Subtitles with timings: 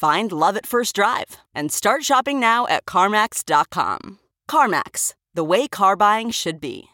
[0.00, 4.18] Find love at first drive and start shopping now at CarMax.com.
[4.50, 6.84] CarMax, the way car buying should be.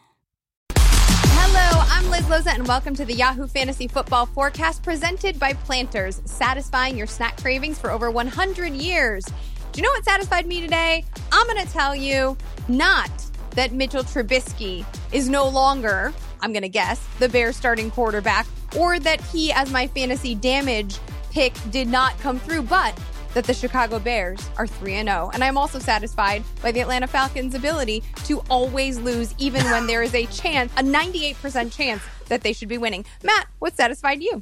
[0.73, 6.21] Hello, I'm Liz Loza, and welcome to the Yahoo Fantasy Football Forecast presented by Planters,
[6.25, 9.23] satisfying your snack cravings for over 100 years.
[9.23, 11.05] Do you know what satisfied me today?
[11.31, 12.35] I'm going to tell you
[12.67, 13.09] not
[13.51, 18.45] that Mitchell Trubisky is no longer, I'm going to guess, the Bears starting quarterback,
[18.77, 20.99] or that he, as my fantasy damage
[21.37, 22.99] pick, did not come through, but
[23.35, 25.29] that the Chicago Bears are 3 0.
[25.35, 30.01] And I'm also satisfied by the Atlanta Falcons' ability to always lose, even when there
[30.01, 33.05] is a chance, a 98% chance that they should be winning.
[33.21, 34.41] Matt, what satisfied you?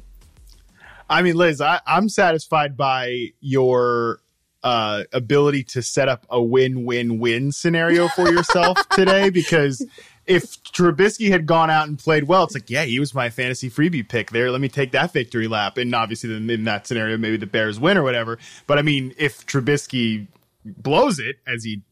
[1.10, 4.20] I mean, Liz, I, I'm satisfied by your
[4.64, 9.84] uh, ability to set up a win-win-win scenario for yourself today because
[10.26, 13.70] if Trubisky had gone out and played well, it's like, yeah, he was my fantasy
[13.70, 14.50] freebie pick there.
[14.50, 15.78] Let me take that victory lap.
[15.78, 18.38] And obviously, then in that scenario, maybe the Bears win or whatever.
[18.66, 20.26] But I mean, if Trubisky
[20.64, 21.82] blows it as he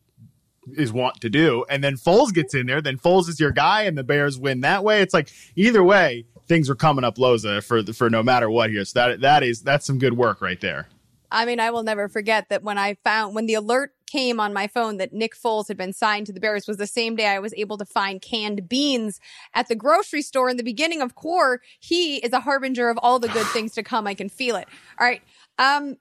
[0.76, 3.82] is wont to do, and then Foles gets in there, then Foles is your guy,
[3.82, 5.00] and the Bears win that way.
[5.00, 8.84] It's like either way, things are coming up Loza for for no matter what here.
[8.84, 10.88] So that that is that's some good work right there.
[11.30, 14.52] I mean, I will never forget that when I found when the alert came on
[14.52, 17.26] my phone that Nick Foles had been signed to the Bears was the same day
[17.26, 19.20] I was able to find canned beans
[19.54, 21.60] at the grocery store in the beginning of core.
[21.80, 24.06] He is a harbinger of all the good things to come.
[24.06, 24.68] I can feel it.
[24.98, 25.22] All right.
[25.58, 25.96] Um,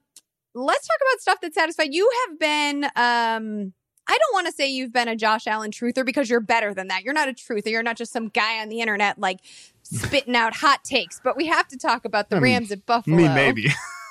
[0.54, 1.94] let's talk about stuff that satisfied.
[1.94, 3.74] You have been, um,
[4.08, 6.88] I don't want to say you've been a Josh Allen truther because you're better than
[6.90, 7.04] that.
[7.04, 7.68] You're not a truther.
[7.68, 9.40] You're not just some guy on the internet like
[9.84, 12.86] spitting out hot takes, but we have to talk about the I mean, Rams at
[12.86, 13.16] Buffalo.
[13.16, 13.70] Me, maybe.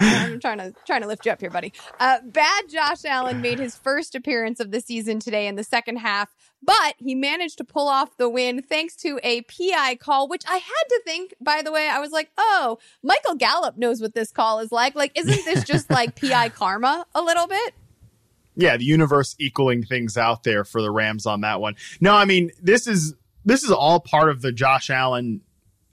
[0.00, 1.72] I'm trying to trying to lift you up here, buddy.
[1.98, 5.96] Uh, bad Josh Allen made his first appearance of the season today in the second
[5.96, 10.44] half, but he managed to pull off the win thanks to a PI call, which
[10.48, 11.34] I had to think.
[11.40, 14.94] By the way, I was like, "Oh, Michael Gallup knows what this call is like.
[14.94, 17.74] Like, isn't this just like PI karma a little bit?"
[18.56, 21.76] Yeah, the universe equaling things out there for the Rams on that one.
[22.00, 25.40] No, I mean this is this is all part of the Josh Allen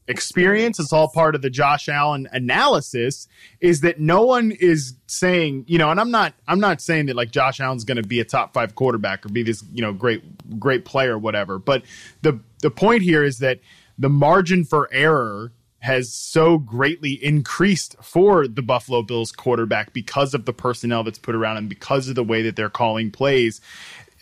[0.08, 0.80] experience.
[0.80, 3.28] It's all part of the Josh Allen analysis
[3.62, 7.16] is that no one is saying, you know, and I'm not, I'm not saying that
[7.16, 9.94] like Josh Allen's going to be a top five quarterback or be this, you know,
[9.94, 11.60] great, great player, or whatever.
[11.60, 11.84] But
[12.22, 13.60] the, the point here is that
[13.98, 20.46] the margin for error has so greatly increased for the Buffalo Bills quarterback because of
[20.46, 23.60] the personnel that's put around him, because of the way that they're calling plays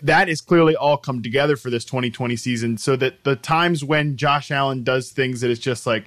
[0.04, 4.18] that is clearly all come together for this 2020 season so that the times when
[4.18, 6.06] Josh Allen does things that it's just like,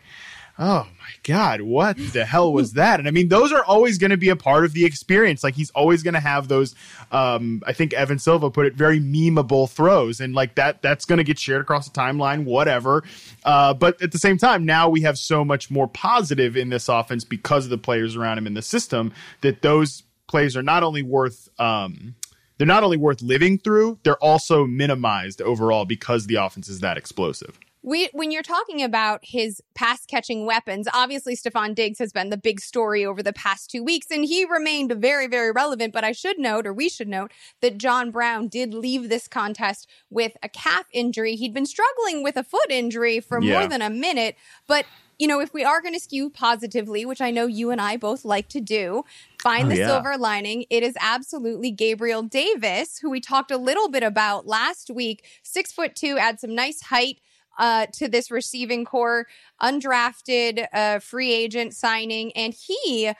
[0.59, 3.01] oh my God, what the hell was that?
[3.01, 5.43] And I mean, those are always going to be a part of the experience.
[5.43, 6.75] Like he's always going to have those,
[7.11, 11.19] um, I think Evan Silva put it very memeable throws and like that, that's going
[11.19, 13.03] to get shared across the timeline, whatever.
[13.45, 16.89] Uh, but at the same time, now we have so much more positive in this
[16.89, 20.83] offense because of the players around him in the system that those plays are not
[20.83, 22.15] only worth, um,
[22.59, 26.97] they're not only worth living through, they're also minimized overall because the offense is that
[26.97, 27.59] explosive.
[27.87, 32.39] We, when you're talking about his pass catching weapons, obviously Stefon Diggs has been the
[32.39, 35.93] big story over the past two weeks, and he remained very, very relevant.
[35.93, 39.87] But I should note, or we should note, that John Brown did leave this contest
[40.09, 41.37] with a calf injury.
[41.37, 43.59] He'd been struggling with a foot injury for yeah.
[43.59, 44.37] more than a minute,
[44.67, 44.87] but
[45.19, 47.97] you know, if we are going to skew positively, which I know you and I
[47.97, 49.05] both like to do,
[49.43, 49.87] find oh, the yeah.
[49.87, 50.65] silver lining.
[50.71, 55.25] It is absolutely Gabriel Davis, who we talked a little bit about last week.
[55.43, 57.21] Six foot two, add some nice height
[57.59, 59.27] uh, to this receiving corps,
[59.63, 63.13] undrafted uh, free agent signing, and he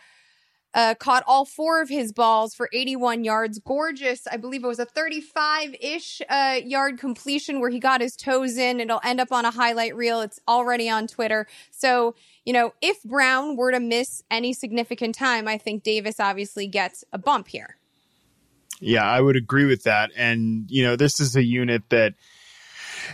[0.75, 3.59] uh, caught all four of his balls for 81 yards.
[3.61, 4.27] Gorgeous.
[4.31, 8.57] I believe it was a 35 ish uh, yard completion where he got his toes
[8.57, 8.81] in.
[8.81, 10.21] It'll end up on a highlight reel.
[10.21, 11.47] It's already on Twitter.
[11.71, 16.67] So, you know, if Brown were to miss any significant time, I think Davis obviously
[16.67, 17.77] gets a bump here.
[18.81, 20.11] Yeah, I would agree with that.
[20.17, 22.15] And, you know, this is a unit that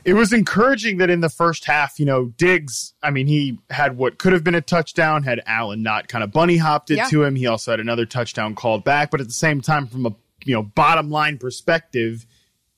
[0.05, 3.97] it was encouraging that in the first half, you know, Diggs, I mean, he had
[3.97, 7.09] what could have been a touchdown, had Allen not kind of bunny hopped it Yeah.
[7.09, 7.35] to him.
[7.37, 9.11] He also had another touchdown called back.
[9.11, 10.15] But at the same time, from a,
[10.45, 12.27] you know, bottom line perspective,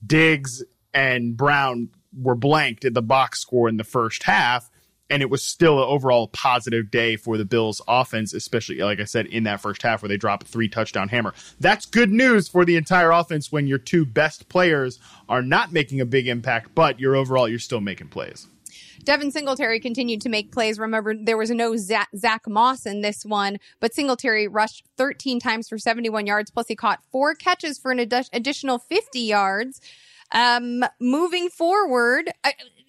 [0.05, 0.63] Diggs
[0.95, 4.71] and Brown were blanked at the box score in the first half.
[5.13, 9.05] And it was still an overall positive day for the Bills offense, especially, like I
[9.05, 11.35] said, in that first half where they dropped three touchdown hammer.
[11.61, 14.99] That's good news for the entire offense when your two best players
[15.29, 18.47] are not making a big impact, but you're overall, you're still making plays.
[19.05, 20.79] Devin Singletary continued to make plays.
[20.79, 22.09] Remember, there was no Zach,
[22.49, 26.51] Moss in this one, but Singletary rushed 13 times for 71 yards.
[26.51, 29.79] Plus, he caught four catches for an addi- additional 50 yards.
[30.33, 32.31] Um, moving forward,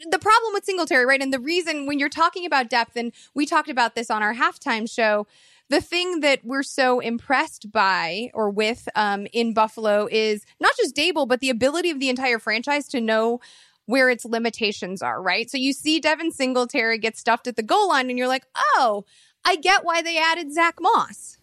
[0.09, 1.21] the problem with Singletary, right?
[1.21, 4.33] And the reason when you're talking about depth, and we talked about this on our
[4.33, 5.27] halftime show,
[5.69, 10.95] the thing that we're so impressed by or with um, in Buffalo is not just
[10.95, 13.39] Daboll, but the ability of the entire franchise to know
[13.85, 15.49] where its limitations are, right?
[15.49, 19.05] So you see Devin Singletary get stuffed at the goal line, and you're like, oh,
[19.45, 21.37] I get why they added Zach Moss.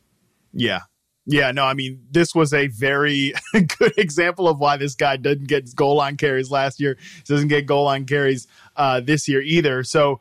[0.52, 0.80] Yeah.
[1.26, 5.48] Yeah, no, I mean, this was a very good example of why this guy didn't
[5.48, 6.96] get goal line carries last year,
[7.26, 9.84] doesn't get goal line carries uh, this year either.
[9.84, 10.20] So,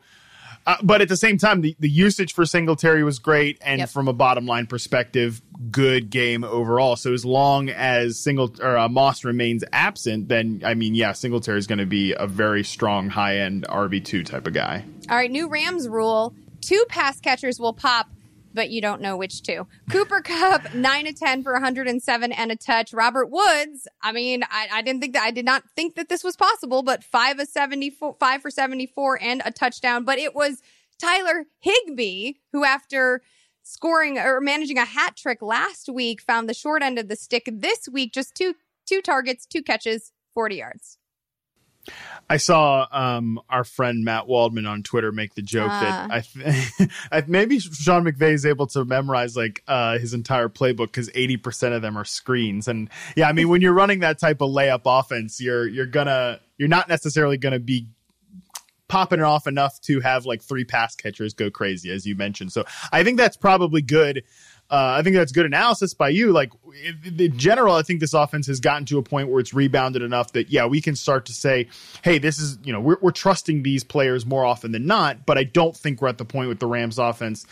[0.66, 3.88] uh, but at the same time, the, the usage for Singletary was great, and Yep.
[3.88, 6.96] from a bottom line perspective, good game overall.
[6.96, 11.58] So as long as Single or uh, Moss remains absent, then I mean, yeah, Singletary
[11.58, 14.84] is going to be a very strong high end RB two type of guy.
[15.08, 18.10] All right, new Rams rule two pass catchers will pop.
[18.52, 19.66] But you don't know which two.
[19.90, 22.92] Cooper Kupp, 9 to 10 for 107 and a touch.
[22.92, 26.24] Robert Woods, I mean, I, I didn't think that, I did not think that this
[26.24, 30.04] was possible, but 5 of 74, 5 for 74 and a touchdown.
[30.04, 30.62] But it was
[30.98, 33.22] Tyler Higbee who, after
[33.62, 37.48] scoring or managing a hat trick last week, found the short end of the stick
[37.52, 38.12] this week.
[38.12, 38.54] Just two,
[38.86, 40.98] two targets, two catches, 40 yards.
[42.28, 46.06] I saw um, our friend Matt Waldman on Twitter make the joke Ah.
[46.08, 50.48] that I, th- I maybe Sean McVay is able to memorize like uh, his entire
[50.48, 52.68] playbook because eighty percent of them are screens.
[52.68, 56.38] And yeah, I mean when you're running that type of layup offense, you're you're gonna
[56.58, 57.88] you're not necessarily gonna be
[58.88, 62.52] popping it off enough to have like three pass catchers go crazy, as you mentioned.
[62.52, 64.24] So I think that's probably good.
[64.70, 66.30] Uh, I think that's good analysis by you.
[66.30, 66.52] Like
[67.04, 70.32] in, general, I think this offense has gotten to a point where it's rebounded enough
[70.32, 71.68] that yeah, we can start to say,
[72.02, 75.26] hey, this is you know we're we're trusting these players more often than not.
[75.26, 77.46] But I don't think we're at the point with the Rams offense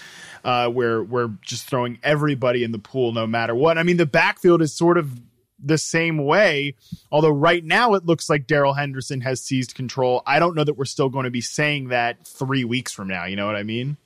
[0.44, 3.78] uh, where we're just throwing everybody in the pool no matter what.
[3.78, 5.10] I mean, the backfield is sort of
[5.58, 6.76] the same way.
[7.10, 10.22] Although right now it looks like Darrell Henderson has seized control.
[10.24, 13.24] I don't know that we're still going to be saying that three weeks from now.
[13.24, 13.96] You know what I mean?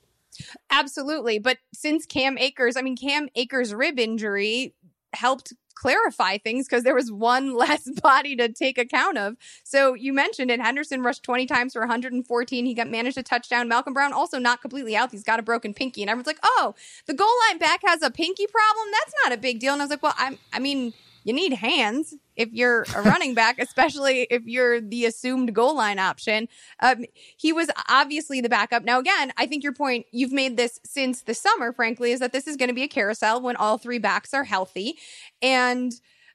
[0.71, 1.39] Absolutely.
[1.39, 4.73] But since Cam Akers, I mean, Cam Akers' rib injury
[5.13, 9.35] helped clarify things because there was one less body to take account of.
[9.63, 10.61] So you mentioned it.
[10.61, 12.65] Henderson rushed 20 times for 114.
[12.65, 13.67] He got managed a touchdown.
[13.67, 15.11] Malcolm Brown also not completely out.
[15.11, 16.01] He's got a broken pinky.
[16.01, 16.75] And everyone's like, oh,
[17.05, 18.87] the goal line back has a pinky problem?
[18.91, 19.73] That's not a big deal.
[19.73, 20.93] And I was like, well, I'm, I mean,
[21.23, 25.99] you need hands if you're a running back, especially if you're the assumed goal line
[25.99, 26.47] option.
[26.81, 27.05] Um,
[27.37, 28.83] he was obviously the backup.
[28.83, 32.33] Now, again, I think your point, you've made this since the summer, frankly, is that
[32.33, 34.97] this is going to be a carousel when all three backs are healthy.
[35.41, 35.93] And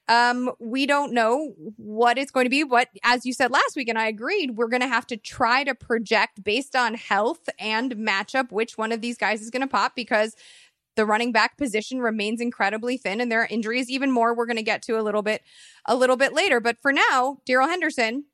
[0.09, 2.65] um, we don't know what it's going to be.
[2.65, 5.65] But as you said last week, and I agreed, we're going to have to try
[5.65, 9.69] to project based on health and matchup which one of these guys is going to
[9.69, 10.35] pop because
[10.99, 14.57] the running back position remains incredibly thin and there are injuries even more we're going
[14.57, 15.43] to get to a little bit
[15.87, 16.59] a little bit later.
[16.59, 18.25] But for now darrell henderson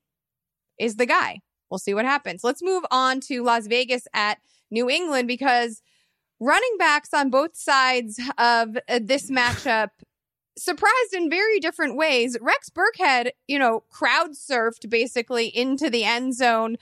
[0.81, 1.41] is the guy.
[1.71, 2.43] We'll see what happens.
[2.43, 4.39] Let's move on to las vegas at
[4.71, 5.83] new england because
[6.41, 9.91] running backs on both sides of uh, this matchup
[10.57, 12.37] surprised in very different ways.
[12.41, 16.77] Rex Burkhead, you know, crowd surfed basically into the end zone.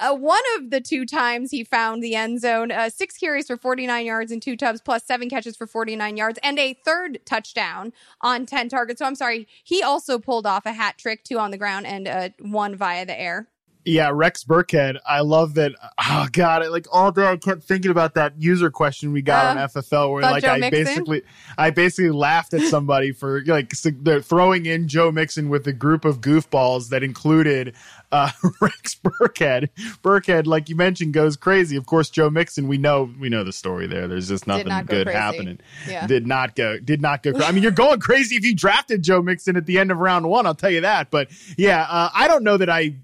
[0.00, 3.56] Uh, one of the two times he found the end zone, uh, six carries for
[3.56, 7.92] 49 yards and two tubs, plus seven catches for 49 yards, and a third touchdown
[8.20, 8.98] on 10 targets.
[9.00, 12.08] So I'm sorry, he also pulled off a hat trick, two on the ground and
[12.08, 13.48] uh, one via the air.
[13.88, 14.98] Yeah, Rex Burkhead.
[15.06, 15.72] I love that.
[15.98, 19.56] Oh God, I, like all day I kept thinking about that user question we got
[19.56, 20.84] Uh, on FFL, where like Joe I Mixon?
[20.84, 21.22] basically,
[21.56, 23.70] I basically laughed at somebody for like
[24.02, 27.74] they're throwing in Joe Mixon with a group of goofballs that included
[28.12, 28.30] uh,
[28.60, 29.68] Rex Burkhead.
[30.02, 31.76] Burkhead, like you mentioned, goes crazy.
[31.76, 32.68] Of course, Joe Mixon.
[32.68, 34.06] We know we know the story there.
[34.08, 35.18] There's just nothing not go good crazy.
[35.18, 35.60] happening.
[35.88, 36.06] Yeah.
[36.06, 36.78] Did not go.
[36.78, 37.32] Did not go.
[37.32, 39.98] cra- I mean, you're going crazy if you drafted Joe Mixon at the end of
[39.98, 40.46] round one.
[40.46, 41.10] I'll tell you that.
[41.10, 42.94] But yeah, uh, I don't know that I.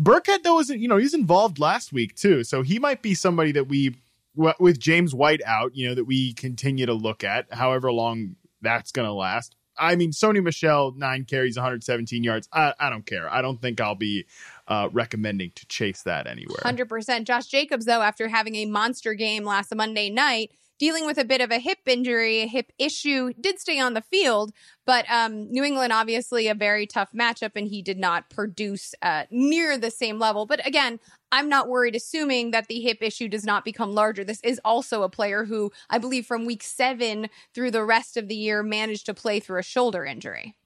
[0.00, 3.52] Burkhead though isn't you know he's involved last week too, so he might be somebody
[3.52, 3.96] that we
[4.34, 8.92] with James White out, you know that we continue to look at, however long that's
[8.92, 9.54] going to last.
[9.78, 12.48] I mean, Sony Michel nine carries, 117 yards.
[12.52, 13.32] I, I don't care.
[13.32, 14.26] I don't think I'll be
[14.66, 16.58] uh, recommending to chase that anywhere.
[16.64, 17.24] 100%.
[17.24, 21.40] Josh Jacobs, though, after having a monster game last Monday night, dealing with a bit
[21.40, 24.52] of a hip injury, a hip issue, did stay on the field.
[24.86, 29.24] But um, New England, obviously, a very tough matchup, and he did not produce uh,
[29.30, 30.46] near the same level.
[30.46, 34.24] But again, I'm not worried, assuming that the hip issue does not become larger.
[34.24, 38.28] This is also a player who, I believe, from week seven through the rest of
[38.28, 40.56] the year, managed to play through a shoulder injury.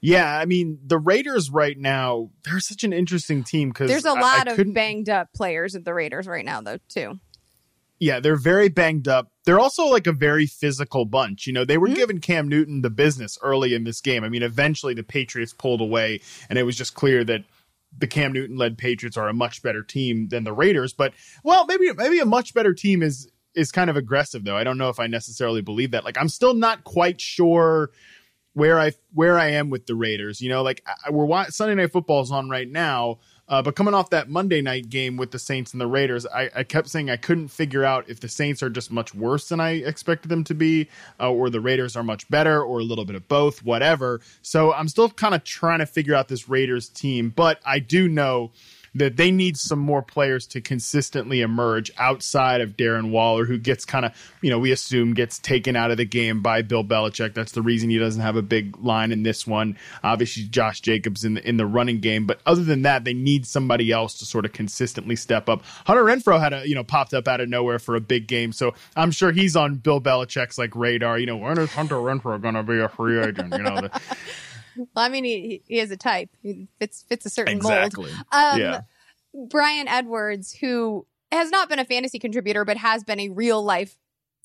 [0.00, 4.12] Yeah, I mean the Raiders right now they're such an interesting team because there's a
[4.12, 7.18] lot I, I of banged up players at the Raiders right now, though too.
[8.00, 9.32] Yeah, they're very banged up.
[9.44, 11.46] They're also like a very physical bunch.
[11.46, 11.96] You know, they were mm-hmm.
[11.96, 14.22] giving Cam Newton the business early in this game.
[14.22, 17.44] I mean, eventually the Patriots pulled away, and it was just clear that
[17.96, 20.92] the Cam Newton led Patriots are a much better team than the Raiders.
[20.92, 24.56] But well, maybe maybe a much better team is is kind of aggressive though.
[24.56, 26.04] I don't know if I necessarily believe that.
[26.04, 27.90] Like I'm still not quite sure
[28.52, 30.40] where I where I am with the Raiders.
[30.40, 33.18] You know, like we're Sunday Night Football is on right now.
[33.48, 36.50] Uh, but coming off that Monday night game with the Saints and the Raiders, I,
[36.54, 39.58] I, kept saying I couldn't figure out if the Saints are just much worse than
[39.58, 40.88] I expected them to be,
[41.18, 44.20] uh, or the Raiders are much better, or a little bit of both, whatever.
[44.42, 48.06] So I'm still kind of trying to figure out this Raiders team, but I do
[48.08, 48.50] know
[48.94, 53.84] that they need some more players to consistently emerge outside of Darren Waller, who gets
[53.84, 57.34] kind of, you know, we assume gets taken out of the game by Bill Belichick.
[57.34, 59.76] That's the reason he doesn't have a big line in this one.
[60.02, 63.46] Obviously, Josh Jacobs in the in the running game, but other than that, they need
[63.46, 65.62] somebody else to sort of consistently step up.
[65.86, 68.52] Hunter Renfrow had a you know popped up out of nowhere for a big game,
[68.52, 71.18] so I'm sure he's on Bill Belichick's like radar.
[71.18, 73.52] You know, when is Hunter Renfrow going to be a free agent?
[73.52, 73.80] You know.
[73.82, 74.00] The,
[74.94, 76.30] well, I mean, he, he has a type.
[76.42, 78.10] He fits fits a certain exactly.
[78.10, 78.24] mold.
[78.32, 78.80] Um, yeah.
[79.48, 83.98] Bryan Edwards, who has not been a fantasy contributor, but has been a real life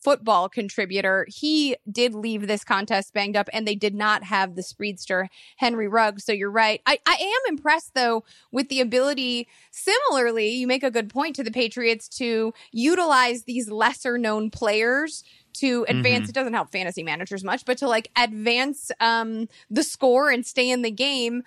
[0.03, 1.25] football contributor.
[1.29, 5.87] He did leave this contest banged up and they did not have the speedster Henry
[5.87, 6.25] Ruggs.
[6.25, 6.81] So you're right.
[6.85, 11.43] I, I am impressed though with the ability, similarly, you make a good point to
[11.43, 15.23] the Patriots to utilize these lesser known players
[15.53, 16.23] to advance.
[16.23, 16.29] Mm-hmm.
[16.29, 20.69] It doesn't help fantasy managers much, but to like advance um, the score and stay
[20.69, 21.43] in the game.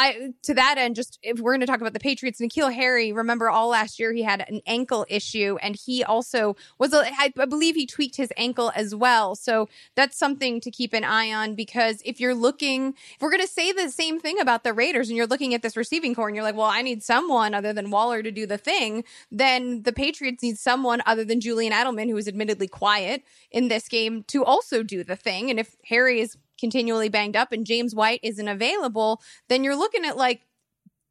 [0.00, 3.12] I to that end, just if we're going to talk about the Patriots, N'Keal Harry,
[3.12, 7.28] remember all last year he had an ankle issue, and he also was, a, I
[7.28, 9.36] believe he tweaked his ankle as well.
[9.36, 13.42] So that's something to keep an eye on because if you're looking, if we're going
[13.42, 16.28] to say the same thing about the Raiders, and you're looking at this receiving corps,
[16.28, 19.82] and you're like, well, I need someone other than Waller to do the thing, then
[19.82, 24.24] the Patriots need someone other than Julian Edelman, who is admittedly quiet in this game,
[24.28, 25.50] to also do the thing.
[25.50, 30.04] And if Harry is continually banged up and James White isn't available, then you're looking
[30.04, 30.42] at like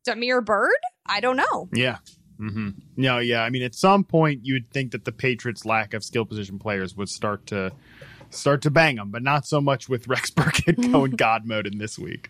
[0.06, 0.72] Damiere Byrd.
[1.06, 1.70] I don't know.
[1.74, 1.98] Yeah.
[2.40, 2.70] Mm-hmm.
[2.96, 3.44] No, yeah.
[3.44, 6.96] I mean, at some point, you'd think that the Patriots' lack of skill position players
[6.96, 7.72] would start to
[8.30, 11.80] start to bang them, but not so much with Rex Burkhead going God mode in
[11.80, 12.30] this week.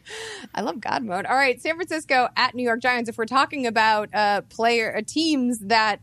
[0.56, 1.26] I love God mode.
[1.26, 3.10] All right, San Francisco at New York Giants.
[3.10, 6.02] If we're talking about uh, player uh, teams that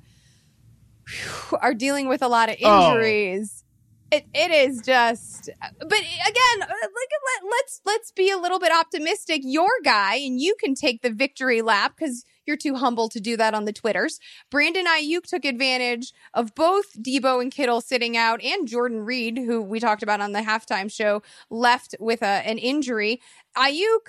[1.08, 2.92] whew, are dealing with a lot of oh.
[2.92, 3.62] injuries.
[3.62, 3.65] Oh
[4.10, 7.10] it, it is just but again uh, like
[7.42, 9.40] let, let's let's be a little bit optimistic.
[9.44, 13.36] Your guy and you can take the victory lap because you're too humble to do
[13.36, 14.20] that on the twitters.
[14.50, 19.60] Brandon aiyuk took advantage of both deebo and kittle sitting out and jordan reed who
[19.60, 23.20] we talked about on the halftime show left with a, an injury.
[23.56, 24.08] Aiyuk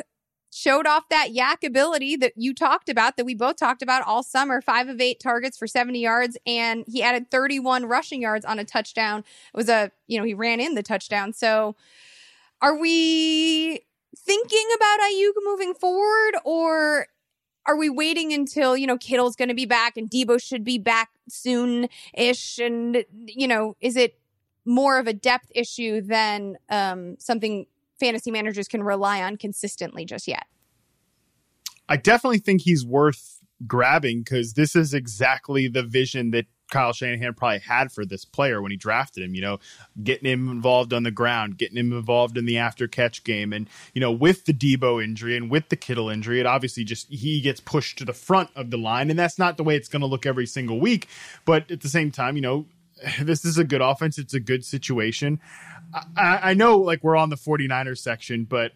[0.58, 4.24] showed off that YAC ability that you talked about, that we both talked about all
[4.24, 4.60] summer.
[4.60, 8.64] Five of eight targets for 70 yards, and he added 31 rushing yards on a
[8.64, 9.20] touchdown.
[9.20, 11.34] It was a, you know, he ran in the touchdown.
[11.34, 11.76] So
[12.60, 13.82] are we
[14.18, 17.08] thinking about Aiyuk moving forward, or
[17.68, 20.80] are we waiting until, you know, Kittle's going to be back and Deebo should be
[20.80, 22.58] back soon ish?
[22.58, 24.18] And, you know, is it
[24.66, 27.68] more of a depth issue than um, something
[28.00, 30.46] fantasy managers can rely on consistently just yet.
[31.90, 37.34] I definitely think he's worth grabbing because this is exactly the vision that Kyle Shanahan
[37.34, 39.60] probably had for this player when he drafted him, you know,
[40.04, 43.54] getting him involved on the ground, getting him involved in the after catch game.
[43.54, 47.08] And, you know, with the Deebo injury and with the Kittle injury, it obviously just
[47.10, 49.10] he gets pushed to the front of the line.
[49.10, 51.08] And that's not the way it's going to look every single week.
[51.46, 52.66] But at the same time, you know,
[53.22, 54.18] this is a good offense.
[54.18, 55.40] It's a good situation.
[55.94, 58.72] I, I know like we're on the 49ers section, but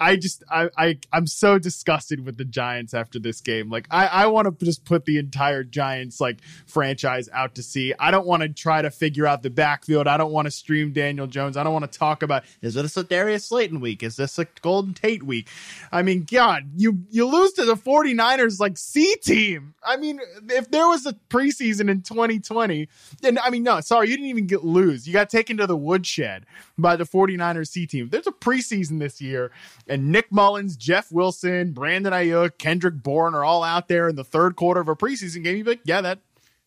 [0.00, 3.70] I just I, I I'm so disgusted with the Giants after this game.
[3.70, 7.94] Like I I want to just put the entire Giants like franchise out to sea.
[7.98, 10.08] I don't want to try to figure out the backfield.
[10.08, 11.56] I don't want to stream Daniel Jones.
[11.56, 14.02] I don't want to talk about is this a Darius Slayton week?
[14.02, 15.48] Is this a Golden Tate week?
[15.92, 19.74] I mean, God, you you lose to the 49ers like C team.
[19.84, 22.88] I mean, if there was a preseason in 2020,
[23.20, 25.06] then I mean, no, sorry, you didn't even get lose.
[25.06, 26.46] You got taken to the woodshed
[26.76, 28.08] by the 49ers C team.
[28.08, 29.52] There's a preseason this year
[29.92, 34.24] and Nick Mullens, Jeff Wilson, Brandon Aiyuk, Kendrick Bourne are all out there in the
[34.24, 35.58] third quarter of a preseason game.
[35.58, 36.20] You'd be like, yeah, that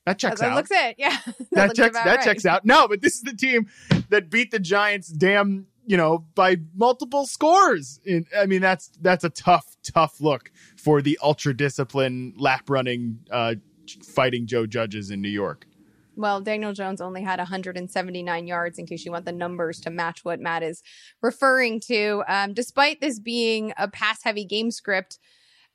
[0.06, 0.56] that checks that out.
[0.56, 0.96] looks it.
[1.00, 1.18] Yeah.
[1.26, 2.24] that, that checks that right.
[2.24, 2.66] checks out.
[2.66, 3.68] No, but this is the team
[4.10, 8.00] that beat the Giants damn, you know, by multiple scores.
[8.06, 13.22] In, I mean, that's that's a tough, tough look for the ultra disciplined lap running
[13.32, 13.56] uh
[14.04, 15.66] fighting Joe Judge's in New York.
[16.16, 20.24] Well, Daniel Jones only had 179 yards, in case you want the numbers to match
[20.24, 20.82] what Matt is
[21.22, 22.24] referring to.
[22.28, 25.20] Um, despite this being a pass heavy game script,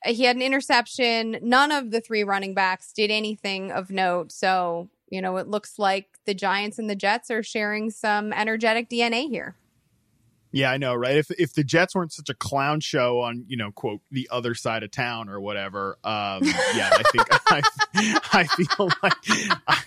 [0.04, 1.38] uh, he had an interception.
[1.42, 4.32] None of the three running backs did anything of note.
[4.32, 8.88] So, you know, it looks like the Giants and the Jets are sharing some energetic
[8.88, 9.56] DNA here.
[10.52, 11.16] Yeah, I know, right?
[11.16, 14.54] If if the Jets weren't such a clown show on, you know, quote, the other
[14.54, 16.42] side of town or whatever, um,
[16.74, 17.62] yeah, I think I,
[18.32, 19.14] I feel like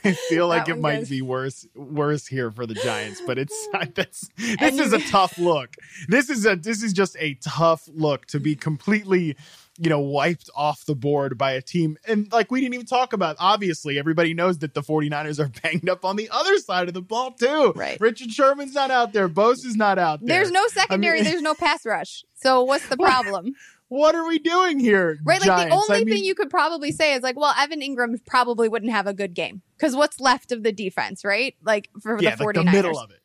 [0.05, 3.67] I feel like it might goes- be worse worse here for the Giants, but it's
[3.93, 5.75] that's this And is a tough look.
[6.07, 9.35] This is a this is just a tough look to be completely
[9.79, 13.11] you know wiped off the board by a team and like we didn't even talk
[13.11, 16.93] about obviously everybody knows that the 49ers are banged up on the other side of
[16.93, 17.99] the ball too Right.
[17.99, 21.55] richard sherman's not out there bosa is not out there There's no secondary, there's no
[21.55, 22.23] pass rush.
[22.35, 23.53] So, what's the problem?
[23.87, 25.19] what are we doing here?
[25.23, 25.39] Right?
[25.39, 25.69] Like Giants?
[25.69, 28.67] the only I mean, thing you could probably say is like, well, Evan Engram probably
[28.67, 31.55] wouldn't have a good game because what's left of the defense, right?
[31.63, 32.65] Like for yeah, the like 49ers.
[32.65, 33.19] the middle of it.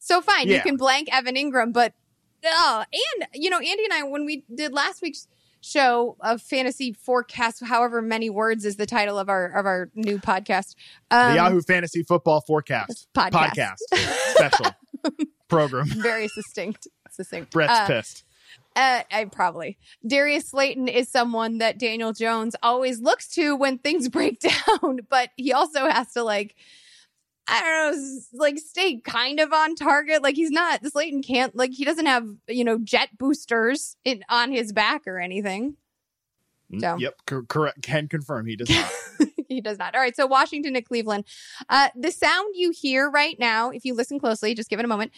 [0.00, 1.94] So fine, you can blank Evan Engram, but
[2.44, 5.28] oh, and you know, Andy and I when we did last week's
[5.62, 10.18] show of fantasy forecast, however many words is the title of our of our new
[10.18, 10.74] podcast.
[11.10, 13.76] Um, the Yahoo Fantasy Football Forecast Podcast.
[14.32, 14.66] special
[15.48, 15.86] program.
[15.86, 17.50] very succinct, succinct.
[17.50, 18.24] Brett's Uh, pissed.
[18.74, 19.78] Uh, I probably.
[20.06, 25.30] Darius Slayton is someone that Daniel Jones always looks to when things break down, but
[25.36, 26.54] he also has to like,
[27.48, 30.22] I don't know, like stay kind of on target.
[30.22, 34.52] Like he's not Slayton can't like he doesn't have you know jet boosters in on
[34.52, 35.76] his back or anything.
[36.78, 36.96] so.
[36.98, 37.82] Yep, cor- correct.
[37.82, 38.92] Can confirm he does not.
[39.48, 39.94] he does not.
[39.94, 41.24] All right, so Washington at Cleveland.
[41.68, 44.88] Uh, the sound you hear right now, if you listen closely, just give it a
[44.88, 45.12] moment.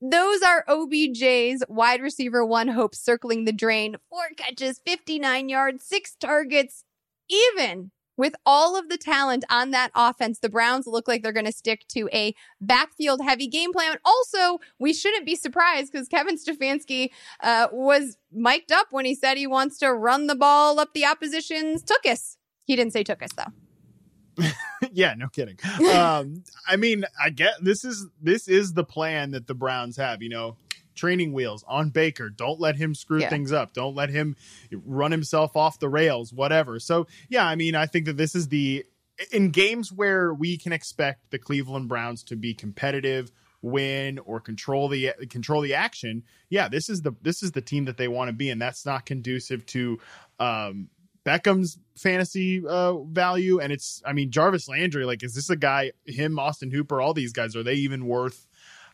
[0.00, 3.96] Those are OBJ's wide receiver one hope circling the drain.
[4.10, 6.84] Four catches, 59 yards, six targets.
[7.28, 11.44] Even with all of the talent on that offense, the Browns look like they're going
[11.44, 13.96] to stick to a backfield heavy game plan.
[14.04, 17.08] Also, we shouldn't be surprised because Kevin Stefanski
[17.42, 21.04] uh, was mic'd up when he said he wants to run the ball up the
[21.04, 22.36] opposition's tuchus.
[22.64, 24.46] He didn't say took us though.
[24.92, 25.58] yeah, no kidding.
[25.92, 30.22] Um, I mean, I get this is this is the plan that the Browns have.
[30.22, 30.56] You know,
[30.94, 32.28] training wheels on Baker.
[32.30, 33.28] Don't let him screw Yeah.
[33.28, 33.72] things up.
[33.72, 34.36] Don't let him
[34.72, 36.32] run himself off the rails.
[36.32, 36.78] Whatever.
[36.78, 38.84] So yeah, I mean, I think that this is the
[39.30, 44.88] in games where we can expect the Cleveland Browns to be competitive win or control
[44.88, 48.28] the control the action yeah this is the this is the team that they want
[48.28, 50.00] to be and that's not conducive to
[50.40, 50.88] um
[51.24, 55.92] Beckham's fantasy uh value and it's I mean Jarvis Landry like is this a guy
[56.04, 58.48] him Austin Hooper all these guys are they even worth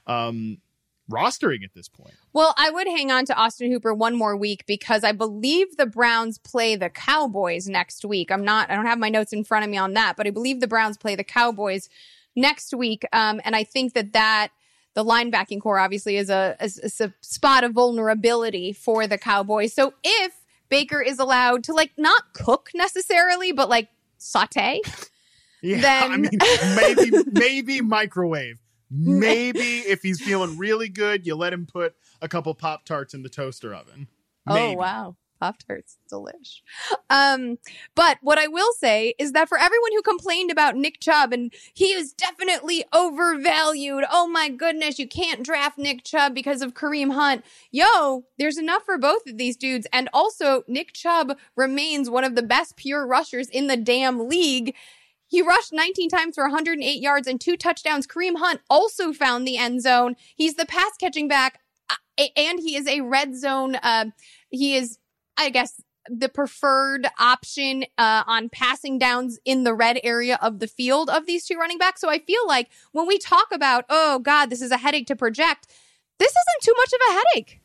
[0.06, 0.58] um
[1.10, 4.64] rostering at this point Well, I would hang on to Austin Hooper one more week
[4.66, 8.30] because I believe the Browns play the Cowboys next week.
[8.30, 10.30] I'm not, I don't have my notes in front of me on that, but I
[10.30, 11.88] believe the Browns play the Cowboys
[12.36, 13.04] next week.
[13.12, 14.48] Um, and I think that that,
[14.94, 19.72] the linebacking corps obviously is a, is, is a spot of vulnerability for the Cowboys.
[19.72, 20.32] So if
[20.68, 24.80] Baker is allowed to like not cook necessarily, but like saute,
[25.62, 26.30] yeah Then- I mean
[26.76, 28.58] maybe maybe microwave
[28.90, 33.22] maybe if he's feeling really good you let him put a couple pop tarts in
[33.22, 34.08] the toaster oven
[34.48, 34.74] Maybe.
[34.74, 35.16] Oh wow.
[35.40, 36.62] Pop tarts, delish.
[37.10, 37.58] Um,
[37.94, 41.54] but what I will say is that for everyone who complained about Nick Chubb and
[41.74, 44.02] he is definitely overvalued.
[44.10, 47.44] Oh my goodness, you can't draft Nick Chubb because of Kareem Hunt.
[47.70, 49.86] Yo, there's enough for both of these dudes.
[49.92, 54.74] And also, Nick Chubb remains one of the best pure rushers in the damn league.
[55.28, 58.06] He rushed 19 times for 108 yards and two touchdowns.
[58.06, 60.16] Kareem Hunt also found the end zone.
[60.34, 61.60] He's the pass catching back,
[61.90, 63.76] uh, and he is a red zone.
[63.76, 64.06] Uh,
[64.50, 64.98] he is,
[65.36, 70.66] I guess, the preferred option uh, on passing downs in the red area of the
[70.66, 72.00] field of these two running backs.
[72.00, 75.16] So I feel like when we talk about, oh God, this is a headache to
[75.16, 75.66] project,
[76.18, 77.60] this isn't too much of a headache.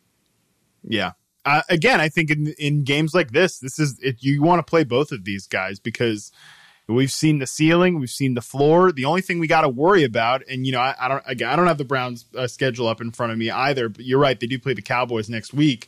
[0.83, 1.11] Yeah.
[1.45, 4.69] Uh, again, I think in in games like this, this is it, you want to
[4.69, 6.31] play both of these guys because
[6.87, 8.91] we've seen the ceiling, we've seen the floor.
[8.91, 11.49] The only thing we got to worry about, and you know, I, I don't again,
[11.49, 13.89] I don't have the Browns uh, schedule up in front of me either.
[13.89, 15.87] But you're right; they do play the Cowboys next week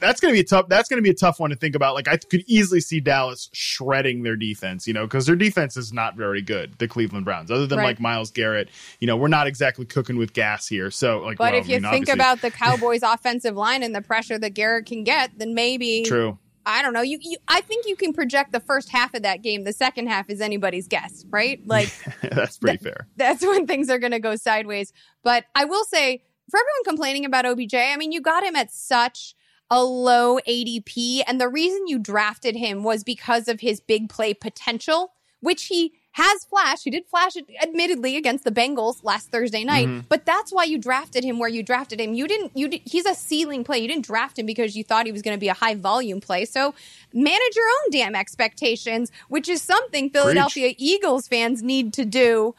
[0.00, 0.68] that's going to be a tough.
[0.68, 1.94] That's going to be a tough one to think about.
[1.94, 5.92] Like I could easily see Dallas shredding their defense, you know, because their defense is
[5.92, 6.78] not very good.
[6.78, 7.86] The Cleveland Browns, other than right.
[7.86, 8.68] like Myles Garrett,
[9.00, 10.90] you know, we're not exactly cooking with gas here.
[10.90, 13.94] So like, but well, if you I mean, think about the Cowboys' offensive line and
[13.94, 16.38] the pressure that Garrett can get, then maybe true.
[16.66, 17.00] I don't know.
[17.00, 19.64] You, you, I think you can project the first half of that game.
[19.64, 21.60] The second half is anybody's guess, right?
[21.66, 23.06] Like that's pretty th- fair.
[23.16, 24.92] That's when things are going to go sideways.
[25.22, 28.72] But I will say, for everyone complaining about OBJ, I mean, you got him at
[28.72, 29.34] such
[29.70, 31.22] a low ADP.
[31.26, 35.94] And the reason you drafted him was because of his big play potential, which he
[36.16, 36.84] has flashed.
[36.84, 39.86] He did flash it, admittedly, against the Bengals last Thursday night.
[39.86, 40.06] Mm-hmm.
[40.08, 42.14] But that's why you drafted him where you drafted him.
[42.14, 42.52] You didn't.
[42.54, 43.80] You did, he's a ceiling play.
[43.80, 46.22] You didn't draft him because you thought he was going to be a high volume
[46.22, 46.46] play.
[46.46, 46.74] So
[47.12, 50.76] manage your own damn expectations, which is something Philadelphia Preach.
[50.78, 52.54] Eagles fans need to do.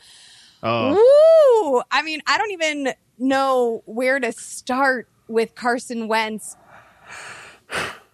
[0.61, 0.91] Oh.
[1.73, 1.81] Woo!
[1.89, 6.55] I mean, I don't even know where to start with Carson Wentz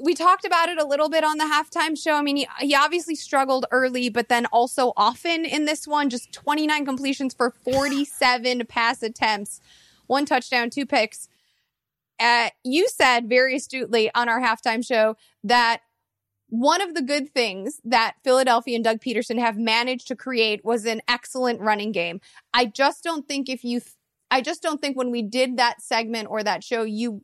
[0.00, 2.14] we talked about it a little bit on the halftime show.
[2.14, 6.32] I mean, he, he obviously struggled early, but then also often in this one, just
[6.32, 9.60] 29 completions for 47 pass attempts,
[10.06, 11.28] one touchdown, two picks.
[12.18, 15.80] Uh, you said very astutely on our halftime show that
[16.48, 20.84] one of the good things that Philadelphia and Doug Pederson have managed to create was
[20.84, 22.20] an excellent running game.
[22.52, 23.92] I just don't think if you, th-
[24.30, 27.22] I just don't think when we did that segment or that show, you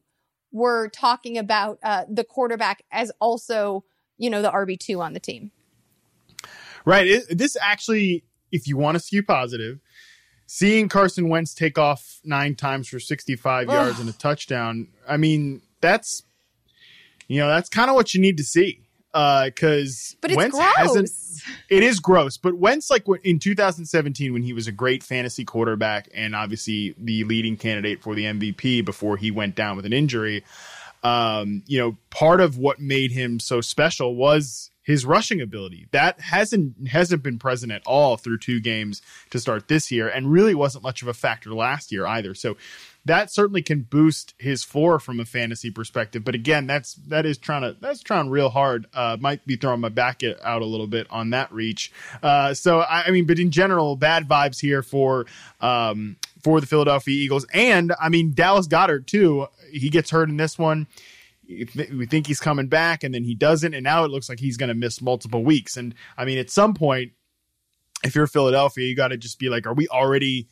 [0.57, 3.85] we're talking about uh, the quarterback as also,
[4.17, 5.51] you know, the RB2 on the team.
[6.87, 7.07] Right.
[7.07, 9.81] It, this actually, if you want to skew positive,
[10.47, 15.61] seeing Carson Wentz take off nine times for 65 yards and a touchdown, I mean,
[15.83, 16.23] that's,
[17.29, 18.86] you know, that's kind of what you need to see
[19.17, 20.75] because uh, but it's Wentz gross.
[20.77, 21.11] hasn't.
[21.71, 26.09] It is gross, but Wentz, like in 2017, when he was a great fantasy quarterback
[26.13, 30.45] and obviously the leading candidate for the MVP before he went down with an injury,
[31.03, 35.89] um, you know, part of what made him so special was his rushing ability.
[35.93, 40.31] That hasn't hasn't been present at all through two games to start this year, and
[40.31, 42.35] really wasn't much of a factor last year either.
[42.35, 42.57] So
[43.07, 46.25] that certainly can boost his floor from a fantasy perspective.
[46.25, 48.87] But again, that's that is trying to that's trying real hard.
[48.93, 51.93] Uh, might be throwing my back out a little bit on that reach.
[52.23, 55.27] Uh, so I, I, mean, but in general, bad vibes here for
[55.61, 59.47] um, for the Philadelphia Eagles, and I mean Dallas Goedert too.
[59.71, 60.89] He gets hurt in this one.
[61.49, 64.57] We think he's coming back, and then he doesn't, and now it looks like he's
[64.57, 65.77] going to miss multiple weeks.
[65.77, 67.13] And I mean, at some point,
[68.03, 70.49] if you're Philadelphia, you got to just be like, are we already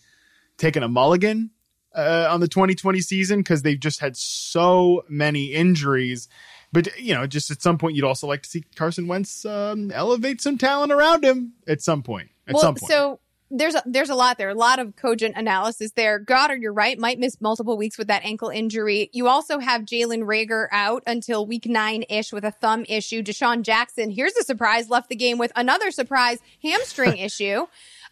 [0.57, 1.51] taking a mulligan?
[1.95, 6.29] Uh, on the 2020 season because they've just had so many injuries.
[6.73, 9.93] But you know, just at some point, you'd also like to see Carson Wentz um,
[9.93, 12.31] elevate some talent around him at some point.
[12.49, 12.91] At well, some point.
[12.91, 16.19] so there's a, there's a lot there, a lot of cogent analysis there.
[16.19, 19.11] Goedert, you're right, might miss multiple weeks with that ankle injury.
[19.13, 23.23] You also have Jalen Reagor out until week nine ish with a thumb issue.
[23.23, 27.67] DeSean Jackson, here's a surprise, left the game with another surprise hamstring issue.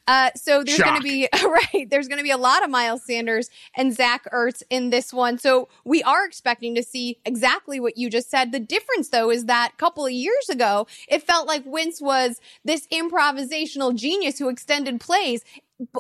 [0.09, 1.89] Uh, so there's going to be right.
[1.89, 5.39] There's going to be a lot of Miles Sanders and Zach Ertz in this one.
[5.39, 8.53] So we are expecting to see exactly what you just said.
[8.53, 12.41] The difference, though, is that a couple of years ago, it felt like Wentz was
[12.65, 15.45] this improvisational genius who extended plays,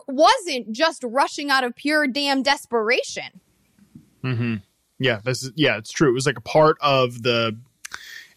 [0.08, 3.40] wasn't just rushing out of pure damn desperation.
[4.22, 4.56] Hmm.
[4.98, 5.20] Yeah.
[5.24, 5.76] This is yeah.
[5.78, 6.10] It's true.
[6.10, 7.56] It was like a part of the.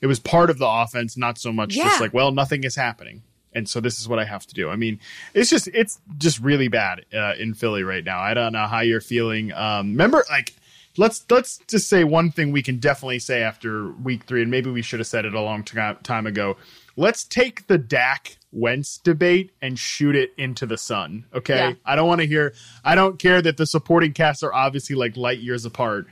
[0.01, 1.85] It was part of the offense, not so much yeah.
[1.85, 3.23] just like, well, nothing is happening
[3.55, 4.69] and so this is what I have to do.
[4.69, 4.99] I mean,
[5.33, 8.19] it's just it's just really bad uh, in Philly right now.
[8.19, 9.53] I don't know how you're feeling.
[9.53, 10.53] Um, remember, like
[10.97, 14.69] let's let's just say one thing we can definitely say after week three, and maybe
[14.69, 16.57] we should have said it a long t- time ago.
[16.97, 21.25] Let's take the Dak Wentz debate and shoot it into the sun.
[21.33, 21.73] Okay, yeah.
[21.85, 22.53] I don't want to hear.
[22.83, 26.07] I don't care that the supporting casts are obviously like light years apart.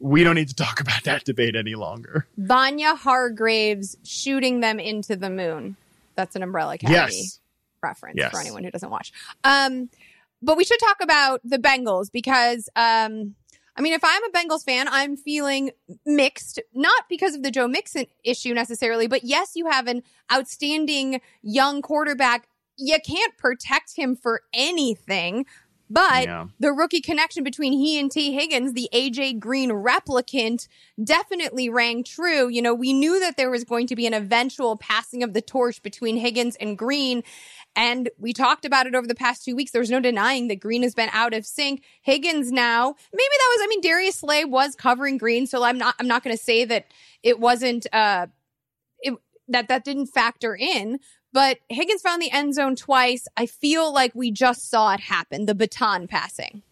[0.00, 2.26] We don't need to talk about that debate any longer.
[2.36, 5.76] Vanya Hargreeves shooting them into the moon.
[6.14, 7.40] That's an Umbrella Academy yes.
[7.82, 8.30] reference yes.
[8.30, 9.12] for anyone who doesn't watch.
[9.44, 9.88] Um,
[10.42, 13.34] but we should talk about the Bengals because, um,
[13.76, 15.70] I mean, if I'm a Bengals fan, I'm feeling
[16.04, 21.20] mixed, not because of the Joe Mixon issue necessarily, but yes, you have an outstanding
[21.42, 22.48] young quarterback.
[22.76, 25.46] You can't protect him for anything.
[25.92, 26.46] But Yeah.
[26.58, 30.66] the rookie connection between he and Tee Higgins, the AJ Green replicant,
[31.02, 32.48] definitely rang true.
[32.48, 35.42] You know, we knew that there was going to be an eventual passing of the
[35.42, 37.22] torch between Higgins and Green.
[37.76, 39.70] And we talked about it over the past two weeks.
[39.70, 41.82] There's no denying that Green has been out of sync.
[42.00, 45.46] Higgins now, maybe that was, I mean, Darius Slay was covering Green.
[45.46, 46.86] So I'm not, I'm not going to say that
[47.22, 48.28] it wasn't, uh,
[49.00, 49.14] it,
[49.48, 51.00] that that didn't factor in.
[51.32, 53.26] But Higgins found the end zone twice.
[53.36, 56.62] I feel like we just saw it happen, the baton passing.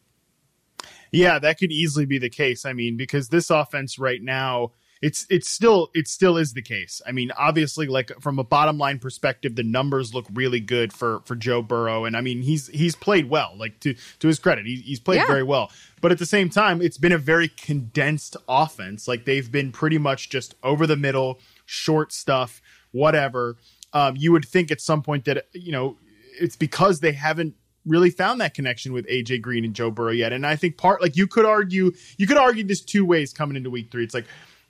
[1.13, 2.65] Yeah, that could easily be the case.
[2.65, 7.01] I mean, because this offense right now, it's it's still it still is the case.
[7.07, 11.21] I mean, obviously, like from a bottom line perspective, the numbers look really good for
[11.25, 13.55] for Joe Burrow, and I mean, he's he's played well.
[13.57, 15.27] Like to to his credit, he, he's played Yeah.
[15.27, 15.73] very well.
[16.03, 19.09] But at the same time, it's been a very condensed offense.
[19.09, 22.61] Like they've been pretty much just over the middle, short stuff,
[22.93, 23.57] whatever.
[23.93, 25.97] Um, you would think at some point that you know
[26.39, 27.55] it's because they haven't
[27.87, 30.33] really found that connection with AJ Green and Joe Burrow yet.
[30.33, 33.57] And I think part like you could argue you could argue this two ways coming
[33.57, 34.05] into week three.
[34.05, 34.27] It's like,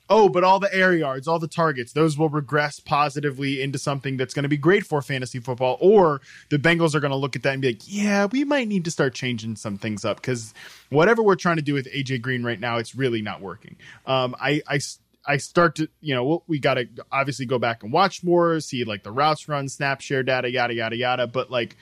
[0.09, 4.17] oh, but all the air yards, all the targets, those will regress positively into something
[4.17, 5.77] that's going to be great for fantasy football.
[5.79, 8.67] Or the Bengals are going to look at that and be like, yeah, we might
[8.67, 10.53] need to start changing some things up because
[10.89, 13.77] whatever we're trying to do with AJ Green right now, it's really not working.
[14.05, 14.79] Um, I, I
[15.25, 18.83] I start to, you know, we got to obviously go back and watch more, see
[18.83, 21.27] like the routes run, snap share data, yada, yada, yada.
[21.27, 21.77] But like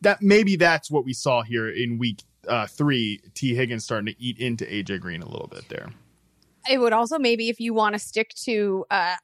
[0.00, 3.20] that, maybe that's what we saw here in week uh, three.
[3.34, 5.92] Tee Higgins starting to eat into AJ Green a little bit there.
[6.70, 9.16] It would also maybe if you want to stick to, uh,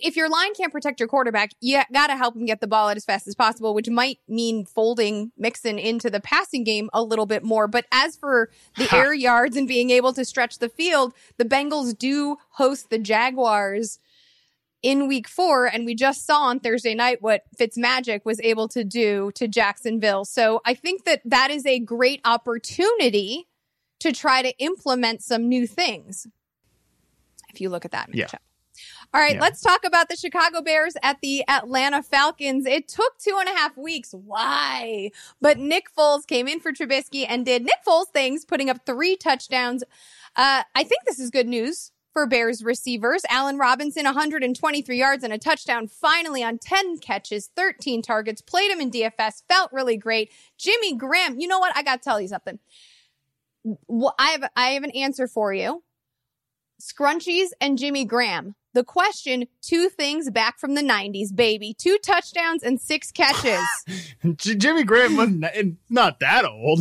[0.00, 2.88] if your line can't protect your quarterback, you got to help him get the ball
[2.88, 7.02] out as fast as possible, which might mean folding Mixon into the passing game a
[7.02, 7.66] little bit more.
[7.66, 11.96] But as for the air yards and being able to stretch the field, the Bengals
[11.96, 13.98] do host the Jaguars
[14.82, 15.66] in week four.
[15.66, 20.26] And we just saw on Thursday night what Fitzmagic was able to do to Jacksonville.
[20.26, 23.48] So I think that that is a great opportunity
[24.00, 26.26] to try to implement some new things.
[27.48, 28.28] If you look at that Yeah.
[29.14, 29.42] All right, Yeah.
[29.42, 32.66] let's talk about the Chicago Bears at the Atlanta Falcons.
[32.66, 34.12] It took two and a half weeks.
[34.12, 35.12] Why?
[35.40, 39.14] But Nick Foles came in for Trubisky and did Nick Foles things, putting up three
[39.14, 39.84] touchdowns.
[40.34, 43.22] Uh, I think this is good news for Bears receivers.
[43.30, 48.80] Allen Robinson, 123 yards and a touchdown, finally on 10 catches, 13 targets, played him
[48.80, 50.32] in DFS, felt really great.
[50.58, 51.76] Jimmy Graham, you know what?
[51.76, 52.58] I got to tell you something.
[53.86, 55.84] Well, I have I have an answer for you.
[56.84, 58.54] Scrunchies and Jimmy Graham.
[58.74, 61.74] The question, two things back from the 90s, baby.
[61.78, 63.64] Two touchdowns and six catches.
[64.36, 66.80] J- Jimmy Graham wasn't not that old.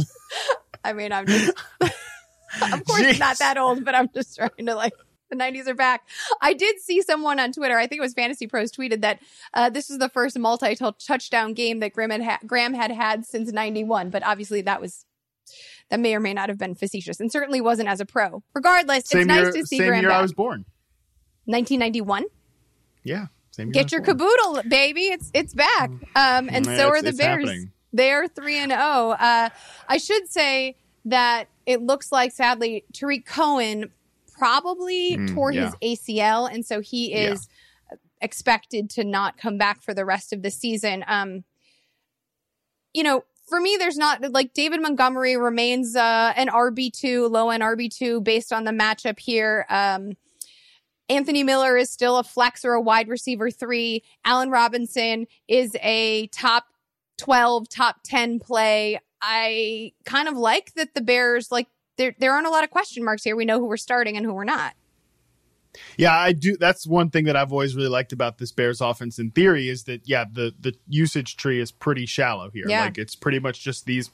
[0.84, 3.20] I mean, I'm just, of course, Jeez.
[3.20, 4.94] not that old, but I'm just trying to like,
[5.30, 6.08] the 90s are back.
[6.42, 9.20] I did see someone on Twitter, I think it was Fantasy Pros, tweeted that
[9.54, 13.26] uh, this was the first multi touchdown game that Graham had, ha- Graham had had
[13.26, 15.06] since 91, but obviously that was.
[15.90, 18.42] That may or may not have been facetious, and certainly wasn't as a pro.
[18.56, 20.20] Regardless, Same it's nice to see same Graham year back.
[20.20, 20.66] I was born.
[21.46, 22.26] 1991.
[23.04, 23.74] Yeah, same year.
[23.74, 24.18] Get your born.
[24.18, 25.02] caboodle, baby.
[25.04, 25.90] It's it's back.
[26.16, 27.46] Um, and Yeah, so are the Bears.
[27.48, 27.72] happening.
[27.92, 29.12] They're three and zero.
[29.12, 29.50] Uh,
[29.88, 33.92] I should say that it looks like sadly Tarik Cohen
[34.32, 35.72] probably Mm, tore yeah.
[35.82, 37.34] his ACL, and so he Yeah.
[37.34, 37.48] is
[38.22, 41.04] expected to not come back for the rest of the season.
[41.08, 41.44] Um,
[42.94, 47.52] you know, for me, there's not like David Montgomery remains uh, an RB two, low
[47.52, 49.68] end RB two, based on the matchup here.
[49.70, 50.14] Um,
[51.08, 54.02] Anthony Miller is still a flex or a wide receiver three.
[54.26, 56.66] Allen Robinson is a top
[57.20, 59.00] 12, top 10 play.
[59.22, 61.68] I kind of like that the Bears, like,
[62.00, 63.36] there, there aren't a lot of question marks here.
[63.36, 64.74] We know who we're starting and who we're not.
[65.98, 66.58] Yeah, I do.
[66.58, 69.20] That's one thing that I've always really liked about this Bears offense.
[69.20, 72.66] In theory, is that yeah, the the usage tree is pretty shallow here.
[72.68, 72.82] Yeah.
[72.82, 74.12] Like it's pretty much just these.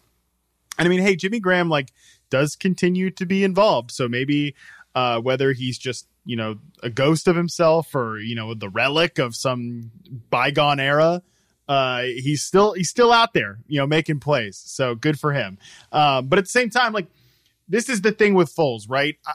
[0.78, 1.92] And I mean, hey, Jimmy Graham like
[2.30, 3.92] does continue to be involved.
[3.92, 4.56] So maybe
[4.96, 9.20] uh, whether he's just you know a ghost of himself or you know the relic
[9.20, 9.92] of some
[10.30, 11.22] bygone era.
[11.68, 14.58] Uh, he's still he's still out there, you know, making plays.
[14.58, 15.60] So good for him.
[15.92, 17.08] Um, but at the same time, like
[17.68, 19.18] this is the thing with Foles, right?
[19.26, 19.34] I,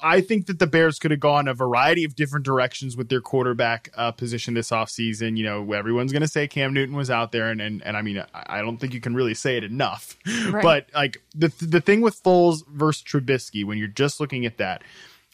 [0.00, 3.20] I- think that the Bears could have gone a variety of different directions with their
[3.20, 5.36] quarterback uh, position this offseason.
[5.36, 8.02] You know, everyone's going to say Cam Newton was out there, and and, and I
[8.02, 10.16] mean, I, I don't think you can really say it enough.
[10.50, 10.62] Right.
[10.62, 14.82] But like the the thing with Foles versus Trubisky, when you're just looking at that,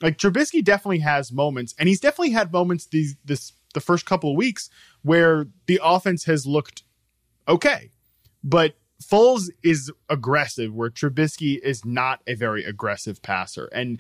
[0.00, 4.30] like Trubisky definitely has moments, and he's definitely had moments these this the first couple
[4.30, 4.70] of weeks
[5.02, 6.82] where the offense has looked
[7.48, 7.90] okay,
[8.42, 13.98] but Foles is aggressive, where Trubisky is not a very aggressive passer, and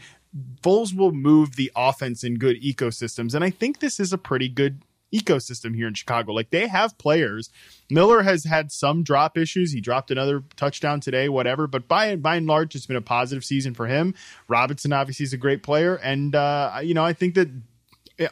[0.62, 4.48] Foles will move the offense in good ecosystems, and I think this is a pretty
[4.48, 6.32] good ecosystem here in Chicago.
[6.32, 7.50] Like they have players.
[7.90, 9.72] Miller has had some drop issues.
[9.72, 11.66] He dropped another touchdown today, whatever.
[11.66, 14.14] But by by and large, it's been a positive season for him.
[14.48, 17.48] Robinson obviously is a great player, and uh, you know I think that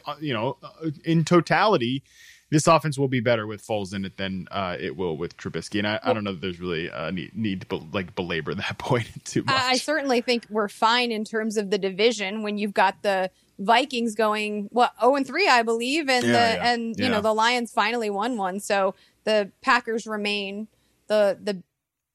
[0.05, 0.57] uh, you know
[1.03, 2.03] in totality
[2.49, 5.79] this offense will be better with Foles in it than uh, it will with Trubisky.
[5.79, 8.55] And I, I don't know that there's really a need, need to be, like belabor
[8.55, 9.55] that point too much.
[9.55, 14.15] I certainly think we're fine in terms of the division when you've got the Vikings
[14.15, 16.73] going what 0 and 3 I believe and yeah, the yeah.
[16.73, 17.11] and you yeah.
[17.11, 20.69] know the Lions finally won one so the Packers remain
[21.07, 21.61] the the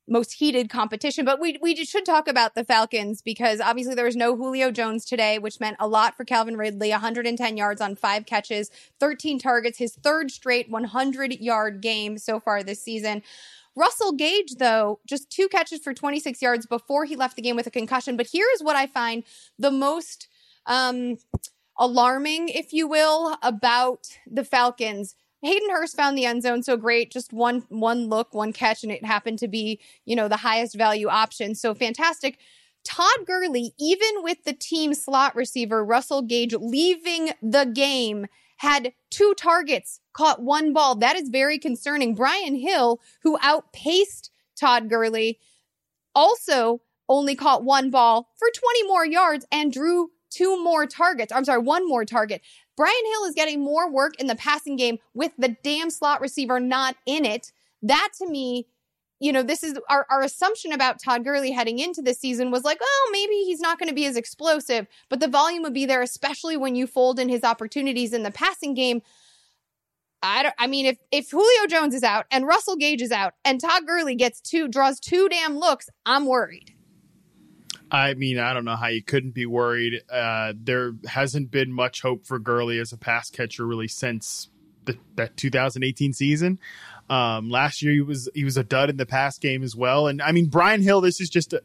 [0.09, 1.25] most heated competition.
[1.25, 5.05] But we we should talk about the Falcons because obviously there was no Julio Jones
[5.05, 6.91] today, which meant a lot for Calvin Ridley.
[6.91, 12.63] 110 yards on five catches, 13 targets, his third straight 100 yard game so far
[12.63, 13.23] this season.
[13.77, 17.67] Russell Gage, though, just two catches for 26 yards before he left the game with
[17.67, 18.17] a concussion.
[18.17, 19.25] But here's what I find
[19.59, 20.29] the most
[20.67, 21.19] um,
[21.79, 27.13] alarming, if you will, about the Falcons Hayden Hurst found the end zone so great,
[27.13, 30.75] just one one look, one catch, and it happened to be, you know, the highest
[30.75, 31.55] value option.
[31.55, 32.39] So fantastic.
[32.85, 38.27] Todd Gurley, even with the team slot receiver Russell Gage leaving the game,
[38.59, 40.95] had two targets, caught one ball.
[40.95, 42.15] That is very concerning.
[42.15, 45.39] Brian Hill, who outpaced Todd Gurley,
[46.15, 51.33] also only caught one ball for 20 more yards and drew two more targets.
[51.33, 52.43] I'm sorry, one more target.
[52.77, 56.59] Brian Hill is getting more work in the passing game with the damn slot receiver
[56.59, 57.53] not in it.
[57.83, 58.67] That to me,
[59.21, 62.65] you know, this is our, our assumption about Todd Gurley heading into the season was
[62.65, 65.87] like, oh, maybe he's not going to be as explosive, but the volume would be
[65.87, 69.03] there, especially when you fold in his opportunities in the passing game.
[70.23, 73.35] I don't, I mean, if, if Julio Jones is out and Russell Gage is out
[73.45, 76.74] and Todd Gurley gets two, draws two damn looks, I'm worried.
[77.95, 80.03] I mean, I don't know how you couldn't be worried.
[80.11, 84.49] Uh, there hasn't been much hope for Gurley as a pass catcher really since
[84.85, 86.59] the, that 2018 season.
[87.09, 90.09] Um, last year he was he was a dud in the pass game as well.
[90.09, 91.63] And I mean, Brian Hill, this is just a,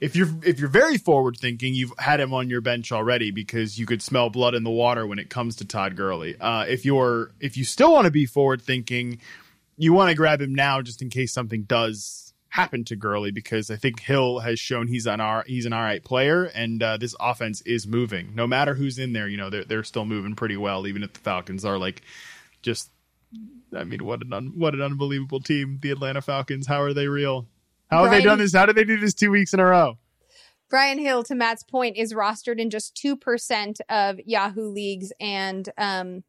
[0.00, 3.78] if you're if you're very forward thinking, you've had him on your bench already because
[3.78, 6.40] you could smell blood in the water when it comes to Todd Gurley.
[6.40, 9.18] Uh, if you're if you still want to be forward thinking,
[9.76, 13.70] you want to grab him now just in case something does happen to Gurley because
[13.70, 16.96] I think Hill has shown he's an our he's an all right player, and uh,
[16.96, 18.34] this offense is moving.
[18.34, 21.12] No matter who's in there, you know they're they're still moving pretty well, even if
[21.12, 22.02] the Falcons are like
[22.62, 22.90] just.
[23.72, 26.66] I mean, what an un, what an unbelievable team, the Atlanta Falcons.
[26.66, 27.46] How are they real?
[27.88, 28.52] How have they done this?
[28.52, 29.96] How did they do this two weeks in a row?
[30.68, 35.68] Brian Hill, to Matt's point, is rostered in just two percent of Yahoo leagues, and
[35.78, 36.24] um,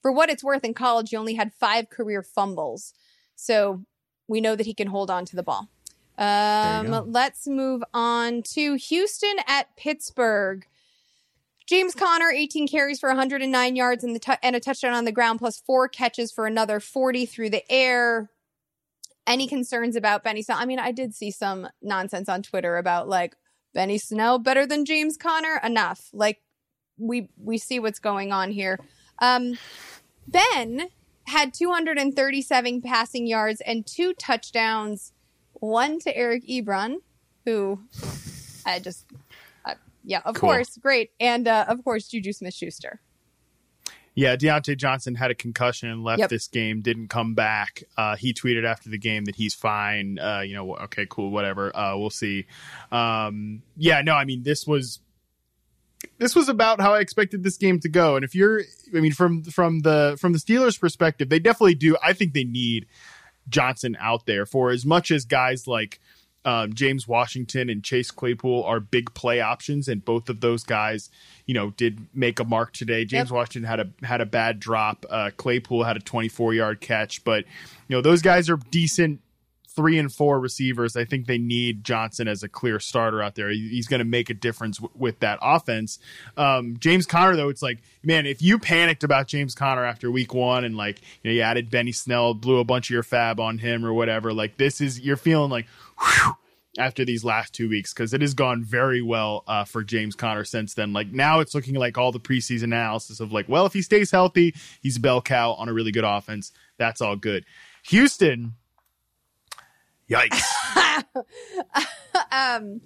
[0.00, 2.94] for what it's worth, in college, he only had five career fumbles.
[3.34, 3.84] So
[4.28, 5.68] we know that he can hold on to the ball.
[6.18, 10.66] Um, let's move on to Houston at Pittsburgh.
[11.66, 15.40] James Conner, 18 carries for 109 yards and, t- and a touchdown on the ground,
[15.40, 18.30] plus four catches for another 40 through the air.
[19.26, 20.58] Any concerns about Benny Snell?
[20.58, 23.34] I mean, I did see some nonsense on Twitter about like
[23.74, 25.60] Benny Snell better than James Conner.
[25.64, 26.08] Enough.
[26.12, 26.40] Like
[26.96, 28.78] we we see what's going on here.
[29.20, 29.58] Um,
[30.28, 30.88] ben
[31.26, 35.12] had 237 passing yards and two touchdowns,
[35.54, 36.96] one to Eric Ebron,
[37.44, 37.80] who
[38.64, 39.06] I just,
[39.64, 40.50] uh, yeah, of cool.
[40.50, 41.10] course, great.
[41.20, 43.00] And uh, of course, Juju Smith Schuster.
[44.16, 46.30] Yeah, Diontae Johnson had a concussion and left yep.
[46.30, 47.82] this game, didn't come back.
[47.98, 50.18] Uh, he tweeted after the game that he's fine.
[50.18, 51.76] Uh, you know, okay, cool, whatever.
[51.76, 52.46] Uh, we'll see.
[52.90, 55.00] Um, yeah, no, I mean, this was
[56.18, 58.16] this was about how I expected this game to go.
[58.16, 58.62] And if you're,
[58.94, 61.96] I mean, from from the from the Steelers' perspective, they definitely do.
[62.02, 62.86] I think they need
[63.48, 66.00] Johnson out there for as much as guys like
[66.46, 71.10] um, James Washington and Chase Claypool are big play options, and both of those guys,
[71.44, 73.04] you know, did make a mark today.
[73.04, 73.34] James yep.
[73.34, 75.04] Washington had a had a bad drop.
[75.10, 77.44] Uh, Claypool had a 24 yard catch, but
[77.88, 79.20] you know those guys are decent
[79.76, 83.50] three and four receivers, I think they need Johnson as a clear starter out there.
[83.50, 85.98] He's going to make a difference w- with that offense.
[86.36, 90.34] Um, James Conner, though, it's like, man, if you panicked about James Conner after week
[90.34, 93.38] one and like, you know, you added Benny Snell, blew a bunch of your fab
[93.38, 95.66] on him or whatever, like this is, you're feeling like,
[96.00, 96.36] whew,
[96.78, 100.44] after these last two weeks because it has gone very well uh, for James Conner
[100.44, 100.92] since then.
[100.92, 104.10] Like now, it's looking like all the preseason analysis of like, well, if he stays
[104.10, 106.52] healthy, he's bell cow on a really good offense.
[106.78, 107.44] That's all good.
[107.84, 108.54] Houston,
[110.10, 110.42] Yikes.
[112.32, 112.80] um,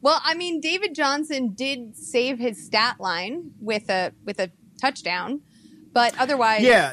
[0.00, 4.50] well, I mean, David Johnson did save his stat line with a with a
[4.80, 5.40] touchdown,
[5.92, 6.92] but otherwise, yeah.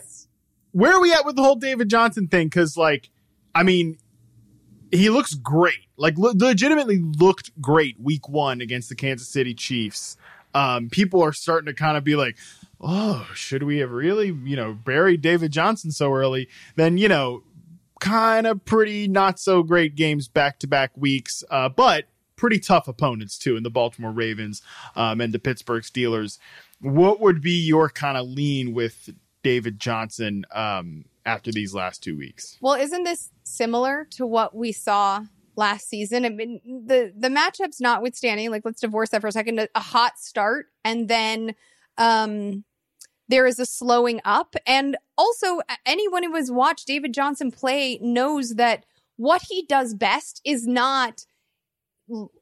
[0.72, 2.48] Where are we at with the whole David Johnson thing?
[2.48, 3.10] Because, like,
[3.54, 3.98] I mean,
[4.92, 5.88] he looks great.
[5.96, 10.18] Like, le- legitimately looked great week one against the Kansas City Chiefs.
[10.56, 12.38] um, people are starting to kind of be like,
[12.82, 16.48] oh, should we have really, you know, buried David Johnson so early?
[16.76, 17.44] Then, you know,
[18.00, 22.06] kind of pretty not so great games back to back weeks, uh, but
[22.36, 24.62] pretty tough opponents too in the Baltimore Ravens
[24.96, 26.38] um, and the Pittsburgh Steelers.
[26.82, 29.10] What would be your kind of lean with
[29.44, 32.58] David Johnson um, after these last two weeks?
[32.62, 35.24] Well, isn't this similar to what we saw
[35.56, 36.26] last season?
[36.26, 39.60] I mean, the the matchups notwithstanding, like let's divorce that for a second.
[39.60, 41.56] A, a hot start and then
[41.98, 42.64] um,
[43.28, 48.56] there is a slowing up, and also anyone who has watched David Johnson play knows
[48.56, 48.86] that
[49.18, 51.26] what he does best is not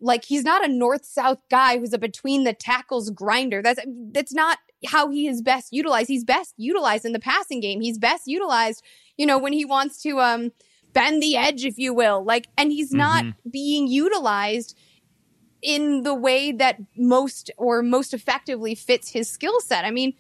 [0.02, 3.62] like he's not a north south guy who's a between the tackles grinder.
[3.62, 3.80] That's
[4.12, 4.58] that's not
[4.88, 6.10] how he is best utilized.
[6.10, 7.80] He's best utilized in the passing game.
[7.80, 8.84] He's best utilized,
[9.18, 10.52] you know, when he wants to um
[10.94, 12.24] bend the edge, if you will.
[12.24, 12.98] Like, and he's mm-hmm.
[12.98, 14.78] not being utilized
[15.62, 19.86] in the way that most or most effectively fits his skill set.
[19.86, 20.14] I mean,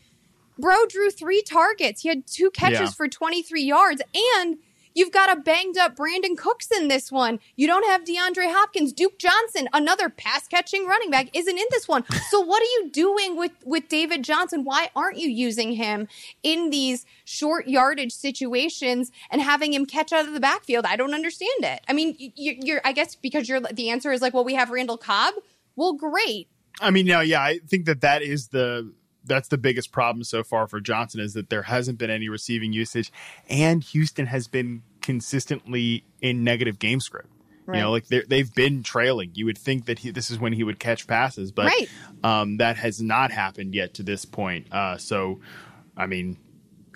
[0.57, 2.01] bro drew three targets.
[2.01, 2.89] He had two catches yeah.
[2.89, 4.57] for 23 yards and
[4.95, 7.39] You've got a banged up Brandin Cooks in this one.
[7.55, 8.93] You don't have DeAndre Hopkins.
[8.93, 12.03] Duke Johnson, another pass catching running back, isn't in this one.
[12.29, 14.63] So what are you doing with, with David Johnson?
[14.63, 16.07] Why aren't you using him
[16.41, 20.85] in these short yardage situations and having him catch out of the backfield?
[20.85, 21.81] I don't understand it.
[21.87, 24.69] I mean, you, you're, I guess because you're, the answer is like, well, we have
[24.69, 25.33] Randall Cobb.
[25.75, 26.47] Well, great.
[26.81, 28.91] I mean, no, yeah, I think that that is the
[29.25, 32.73] that's the biggest problem so far for Johnson is that there hasn't been any receiving
[32.73, 33.11] usage,
[33.49, 37.29] and Houston has been consistently in negative game script.
[37.65, 37.77] Right.
[37.77, 39.31] You know, like they've been trailing.
[39.35, 41.89] You would think that he, this is when he would catch passes, but right.
[42.23, 44.71] um, that has not happened yet to this point.
[44.73, 45.39] Uh, so,
[45.95, 46.37] I mean,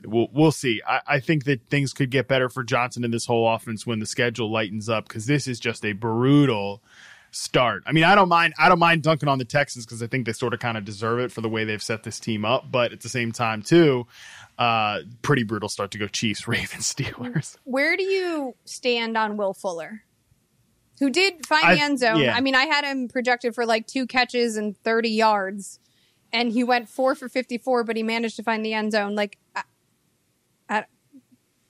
[0.04, 0.82] we'll we'll see.
[0.86, 4.00] I, I, think that things could get better for Johnson in this whole offense when
[4.00, 6.84] the schedule lightens up because this is just a brutal
[7.38, 7.84] start.
[7.86, 8.54] I mean, I don't mind.
[8.58, 10.86] I don't mind dunking on the Texans because I think they sort of kind of
[10.86, 12.72] deserve it for the way they've set this team up.
[12.72, 14.08] But at the same time, too,
[14.58, 17.58] uh, pretty brutal start to go Chiefs, Ravens, Steelers.
[17.64, 20.04] Where do you stand on Will Fuller?
[21.00, 22.20] Who did find the end zone?
[22.20, 22.36] Yeah.
[22.36, 25.80] I mean, I had him projected for like two catches and thirty yards,
[26.34, 29.14] and he went four for fifty-four, but he managed to find the end zone.
[29.14, 29.64] Like, I,
[30.68, 30.86] I,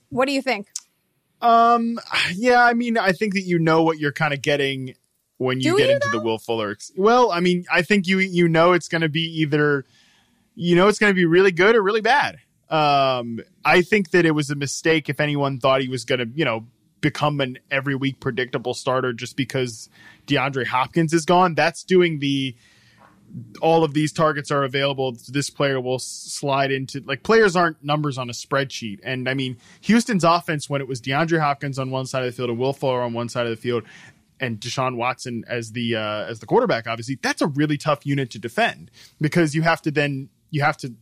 [0.10, 0.70] what do you think?
[1.42, 2.00] Um,
[2.34, 4.96] yeah, I mean, I think that you know what you're kind of getting
[5.38, 6.20] when you Do get you into though?
[6.20, 6.76] the Will Fuller.
[6.96, 9.86] Well, I mean, I think you you know it's going to be either
[10.56, 12.40] you know it's going to be really good or really bad.
[12.70, 16.28] Um, I think that it was a mistake if anyone thought he was going to,
[16.36, 16.66] you know,
[17.00, 19.90] become an every week predictable starter just because
[20.26, 21.56] DeAndre Hopkins is gone.
[21.56, 22.56] That's doing the
[23.62, 25.16] all of these targets are available.
[25.30, 29.00] This player will slide into like players aren't numbers on a spreadsheet.
[29.04, 32.36] And I mean, Houston's offense when it was DeAndre Hopkins on one side of the
[32.36, 33.84] field and Will Fuller on one side of the field,
[34.40, 38.30] and Deshaun Watson as the uh, as the quarterback, obviously, that's a really tough unit
[38.32, 40.94] to defend because you have to then you have to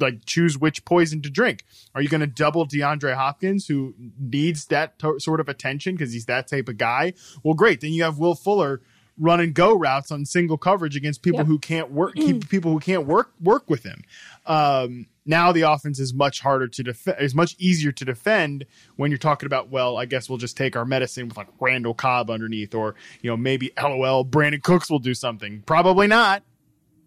[0.00, 1.64] like choose which poison to drink.
[1.94, 6.12] Are you going to double DeAndre Hopkins, who needs that to- sort of attention because
[6.12, 7.14] he's that type of guy?
[7.42, 7.80] Well, great.
[7.80, 8.80] Then you have Will Fuller
[9.16, 11.46] run and go routes on single coverage against people yep.
[11.46, 14.02] who can't work, keep people who can't work work with him.
[14.46, 18.64] Um, now the offense is much harder to defend is much easier to defend
[18.96, 21.94] when you're talking about well i guess we'll just take our medicine with like randall
[21.94, 25.62] cobb underneath or you know maybe lol brandin cooks will do something.
[25.66, 26.42] Probably not.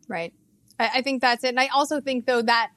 [0.07, 0.33] Right.
[0.79, 1.49] I, I think that's it.
[1.49, 2.71] And i also think though that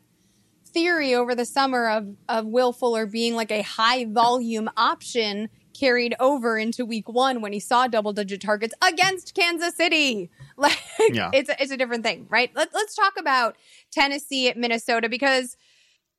[0.67, 5.49] theory over the summer of of will fuller being like a high volume option
[5.81, 10.31] carried over into week one when he saw double digit targets against Kansas City.
[10.61, 10.79] Like
[11.09, 11.31] yeah.
[11.33, 12.51] it's a, it's a different thing, right?
[12.55, 13.57] Let, let's talk about
[13.91, 15.57] Tennessee at Minnesota because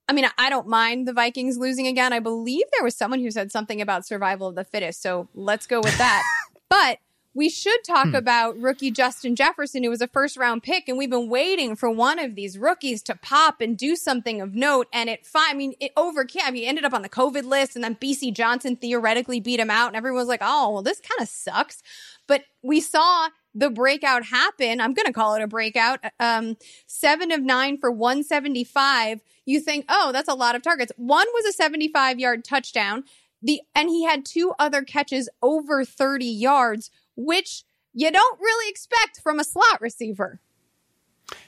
[0.10, 2.12] I mean, I don't mind the Vikings losing again.
[2.12, 5.04] I believe there was someone who said something about survival of the fittest.
[5.04, 6.24] So let's go with that.
[6.70, 6.98] but
[7.34, 8.16] we should talk hmm.
[8.16, 11.90] about rookie Justin Jefferson, who was a first round pick, and we've been waiting for
[11.90, 14.88] one of these rookies to pop and do something of note.
[14.92, 16.44] And it, I mean, it overcame.
[16.46, 19.60] I mean, he ended up on the COVID list, and then Bisi Johnson theoretically beat
[19.60, 21.82] him out, and everyone was like, "Oh, well, this kind of sucks."
[22.28, 24.80] But we saw the breakout happen.
[24.80, 26.00] I'm going to call it a breakout.
[26.20, 26.58] Um,
[26.88, 29.22] seven of nine for 175.
[29.46, 30.92] You think, oh, that's a lot of targets.
[30.96, 33.04] One was a 75 yard touchdown.
[33.42, 39.22] The and he had two other catches over 30 yards which you don't really expect
[39.22, 40.40] from a slot receiver.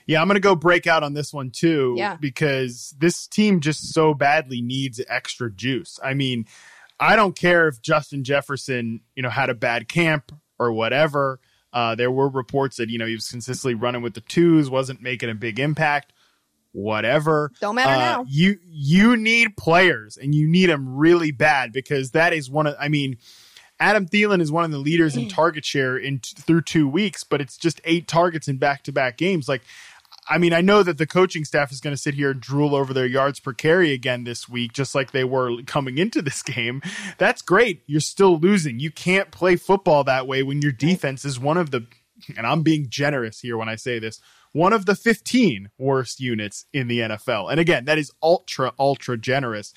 [0.05, 2.15] Yeah, I'm going to go break out on this one too yeah.
[2.15, 5.99] because this team just so badly needs extra juice.
[6.03, 6.45] I mean,
[6.99, 11.39] I don't care if Justin Jefferson, you know, had a bad camp or whatever.
[11.71, 15.01] Uh, there were reports that you know he was consistently running with the twos, wasn't
[15.01, 16.13] making a big impact.
[16.71, 17.51] Whatever.
[17.59, 18.25] Don't matter uh, now.
[18.27, 22.75] You you need players, and you need them really bad because that is one of.
[22.79, 23.17] I mean,
[23.79, 25.33] Adam Thielen is one of the leaders in mm.
[25.33, 28.91] target share in t- through two weeks, but it's just eight targets in back to
[28.91, 29.49] back games.
[29.49, 29.63] Like,
[30.29, 32.75] I mean, I know that the coaching staff is going to sit here and drool
[32.75, 36.41] over their yards per carry again this week, just like they were coming into this
[36.43, 36.81] game.
[37.17, 37.83] That's great.
[37.85, 38.79] You're still losing.
[38.79, 41.87] You can't play football that way when your defense is one of the,
[42.37, 44.21] and I'm being generous here when I say this,
[44.53, 47.51] one of the 15 worst units in the NFL.
[47.51, 49.73] And again, that is ultra, ultra generous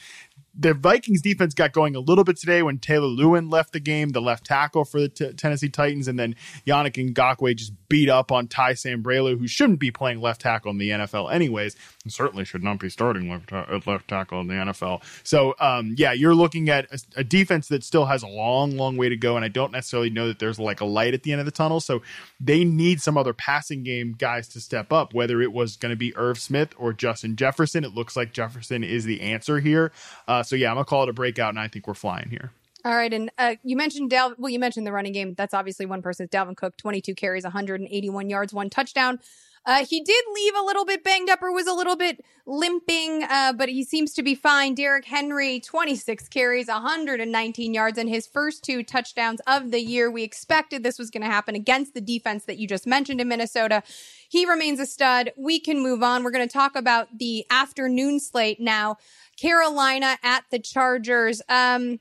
[0.58, 4.10] the Vikings defense got going a little bit today when Taylor Lewan left the game,
[4.10, 6.34] the left tackle for the t- Tennessee Titans, and then
[6.66, 10.78] Yannick Ngakoue just beat up on Ty Sambrailo, who shouldn't be playing left tackle in
[10.78, 11.76] the NFL anyways,
[12.10, 15.02] certainly should not be starting left, ta- left tackle in the NFL.
[15.24, 18.96] So, um, yeah, you're looking at a, a, defense that still has a long, long
[18.96, 21.32] way to go, and I don't necessarily know that there's like a light at the
[21.32, 21.80] end of the tunnel.
[21.80, 22.02] So
[22.40, 25.96] they need some other passing game guys to step up, whether it was going to
[25.96, 27.84] be Irv Smith or Justin Jefferson.
[27.84, 29.92] It looks like Jefferson is the answer here.
[30.28, 32.52] Uh, so yeah, I'm gonna call it a breakout, and I think we're flying here.
[32.84, 34.34] All right, and uh, you mentioned Dal.
[34.38, 35.34] Well, you mentioned the running game.
[35.34, 36.28] That's obviously one person.
[36.28, 39.18] Dalvin Cook, 22 carries, 181 yards, one touchdown.
[39.66, 43.24] Uh, he did leave a little bit banged up or was a little bit limping,
[43.28, 44.74] uh, but he seems to be fine.
[44.74, 50.08] Derrick Henry, 26 carries, 119 yards, and his first two touchdowns of the year.
[50.08, 53.26] We expected this was going to happen against the defense that you just mentioned in
[53.26, 53.82] Minnesota.
[54.28, 55.32] He remains a stud.
[55.36, 56.22] We can move on.
[56.22, 58.98] We're going to talk about the afternoon slate now.
[59.36, 61.42] Carolina at the Chargers.
[61.48, 61.98] Um,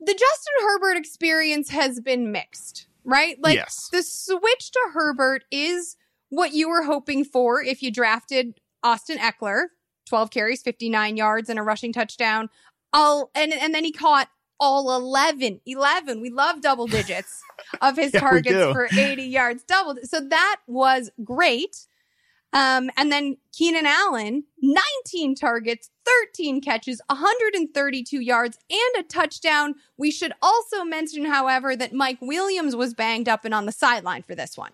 [0.00, 3.36] the Justin Herbert experience has been mixed, right?
[3.40, 3.88] Like yes.
[3.92, 5.96] the switch to Herbert is
[6.30, 9.66] what you were hoping for if you drafted Austin Ekeler,
[10.08, 12.48] 12 carries, 59 yards and a rushing touchdown.
[12.92, 14.28] All and and then he caught
[14.60, 16.20] all 11, 11.
[16.20, 17.42] We love double digits
[17.80, 19.96] of his yeah, targets for 80 yards double.
[20.04, 21.86] So that was great.
[22.52, 29.74] Um, and then Keenan Allen, 19 targets, 13 catches, 132 yards, and a touchdown.
[29.96, 34.22] We should also mention, however, that Mike Williams was banged up and on the sideline
[34.22, 34.72] for this one.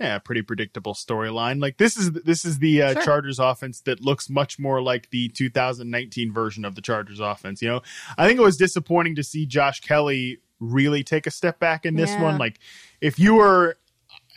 [0.00, 1.60] Yeah, pretty predictable storyline.
[1.60, 3.02] Like this is this is the uh, sure.
[3.02, 7.62] Chargers offense that looks much more like the 2019 version of the Chargers offense.
[7.62, 7.82] You know,
[8.18, 11.94] I think it was disappointing to see Josh Kelley really take a step back in
[11.94, 12.22] this yeah.
[12.22, 12.38] one.
[12.38, 12.58] Like,
[13.00, 13.76] if you were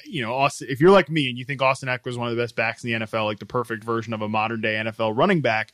[0.06, 2.36] you know, Austin, if you're like me and you think Austin Ekeler is one of
[2.36, 5.18] the best backs in the NFL, like the perfect version of a modern day NFL
[5.18, 5.72] running back,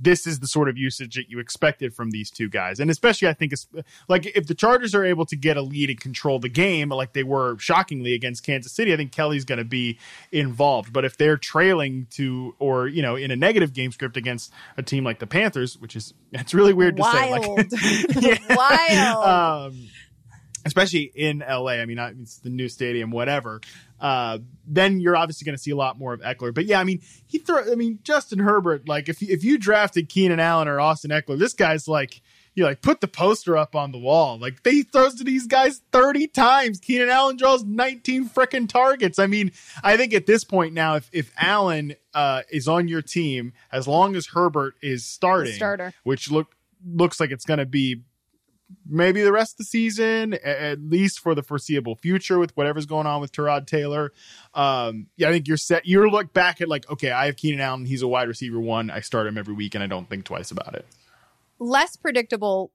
[0.00, 2.80] this is the sort of usage that you expected from these two guys.
[2.80, 3.66] And especially, I think it's
[4.08, 7.12] like if the Chargers are able to get a lead and control the game, like
[7.12, 9.98] they were shockingly against Kansas City, I think Kelley's going to be
[10.32, 10.92] involved.
[10.92, 14.82] But if they're trailing to, or, you know, in a negative game script against a
[14.82, 17.70] team like the Panthers, which is, it's really weird Wild.
[17.70, 18.30] to say.
[18.30, 19.24] Like, Wild.
[19.74, 19.88] Um,
[20.64, 21.72] especially in LA.
[21.72, 23.60] I mean, it's the new stadium, whatever.
[24.00, 26.52] Uh, then you're obviously going to see a lot more of Ekeler.
[26.52, 27.70] But yeah, I mean, he throw.
[27.70, 28.88] I mean, Justin Herbert.
[28.88, 32.20] Like, if if you drafted Keenan Allen or Austin Ekeler, this guy's like.
[32.56, 34.38] You like put the poster up on the wall.
[34.38, 36.78] Like they throws to these guys 30 times.
[36.78, 39.18] Keenan Allen draws 19 freaking targets.
[39.18, 39.50] I mean,
[39.82, 43.88] I think at this point now, if if Allen uh, is on your team, as
[43.88, 46.54] long as Herbert is starting, starter, which look
[46.86, 48.02] looks like it's going to be
[48.86, 53.06] maybe the rest of the season, at least for the foreseeable future with whatever's going
[53.06, 54.12] on with Tyrod Taylor.
[54.54, 55.86] Um, yeah, I think you're set.
[55.86, 57.84] You're look back at like, okay, I have Keenan Allen.
[57.84, 58.90] He's a wide receiver one.
[58.90, 60.86] I start him every week and I don't think twice about it.
[61.58, 62.72] Less predictable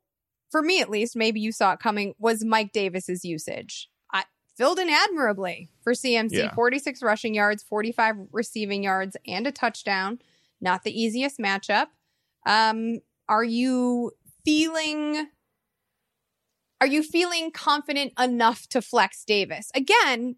[0.50, 3.90] for me, at least, maybe you saw it coming was Mike Davis's usage.
[4.12, 4.24] I
[4.58, 6.54] filled in admirably for CMC yeah.
[6.54, 10.20] 46 rushing yards, 45 receiving yards, and a touchdown.
[10.60, 11.88] Not the easiest matchup.
[12.46, 14.12] Um, are you
[14.44, 15.28] feeling
[16.82, 19.72] are you feeling confident enough to flex Davis?
[19.76, 20.36] Again,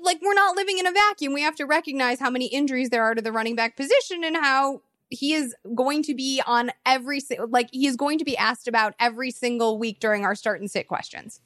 [0.00, 1.32] like we're not living in a vacuum.
[1.32, 4.36] We have to recognize how many injuries there are to the running back position and
[4.36, 8.68] how he is going to be on every like he is going to be asked
[8.68, 11.40] about every single week during our start and sit questions.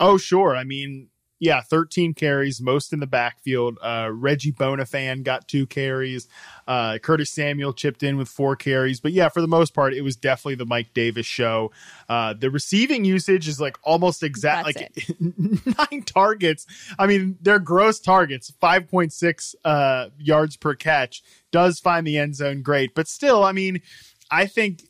[0.00, 0.56] Oh, sure.
[0.56, 1.08] I mean,
[1.40, 3.78] yeah, 13 carries, most in the backfield.
[3.82, 6.28] Uh, Reggie Bonnafon got two carries.
[6.66, 9.00] Uh, Curtis Samuel chipped in with four carries.
[9.00, 11.72] But yeah, for the most part, it was definitely the Mike Davis show.
[12.08, 16.66] Uh, the receiving usage is like almost exact, like nine targets.
[16.98, 21.22] I mean, they're gross targets, 5.6 uh, yards per catch.
[21.50, 22.94] Does find the end zone great.
[22.94, 23.82] But still, I mean,
[24.30, 24.82] I think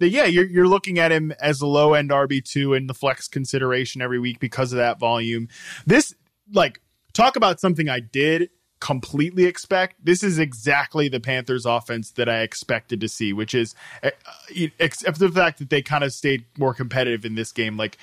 [0.00, 3.28] yeah, you're you're looking at him as a low end RB two in the flex
[3.28, 5.48] consideration every week because of that volume.
[5.86, 6.14] This
[6.52, 6.80] like
[7.12, 10.04] talk about something I did completely expect.
[10.04, 14.10] This is exactly the Panthers offense that I expected to see, which is uh,
[14.78, 17.76] except for the fact that they kind of stayed more competitive in this game.
[17.76, 17.96] Like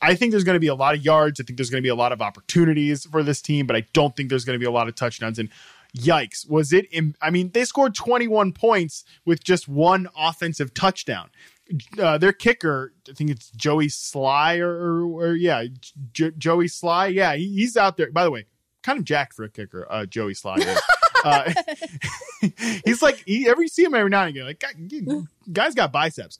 [0.00, 1.40] I think there's going to be a lot of yards.
[1.40, 3.86] I think there's going to be a lot of opportunities for this team, but I
[3.92, 5.38] don't think there's going to be a lot of touchdowns.
[5.38, 5.48] And
[5.96, 11.30] yikes was it Im- i mean they scored 21 points with just one offensive touchdown
[11.98, 15.64] uh, their kicker i think it's joey slye or, or, or yeah
[16.12, 18.46] joey slye yeah he, he's out there by the way
[18.82, 19.86] kind of jacked for a kicker.
[19.90, 20.80] Uh, Joey Slye is.
[21.24, 21.52] uh,
[22.84, 24.44] he's like he, every see him every now and again.
[24.44, 24.64] Like
[25.52, 26.38] guys got biceps.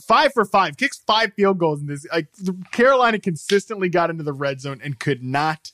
[0.00, 2.06] Five for five, kicks five field goals in this.
[2.12, 2.28] Like
[2.70, 5.72] Carolina consistently got into the red zone and could not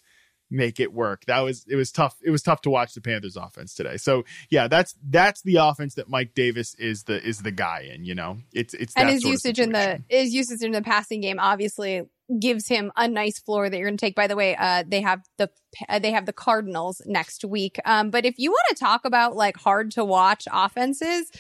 [0.53, 1.25] make it work.
[1.27, 2.17] That was it was tough.
[2.23, 3.97] It was tough to watch the Panthers offense today.
[3.97, 8.05] So yeah, that's that's the offense that Mike Davis is the is the guy in.
[8.05, 11.21] You know, it's it's and that his usage in the his usage in the passing
[11.21, 12.03] game obviously
[12.39, 14.15] gives him a nice floor that you're going to take.
[14.15, 15.51] By the way, uh, they have the
[15.89, 17.79] uh, they have the Cardinals next week.
[17.85, 21.31] Um, but if you want to talk about like hard to watch offenses,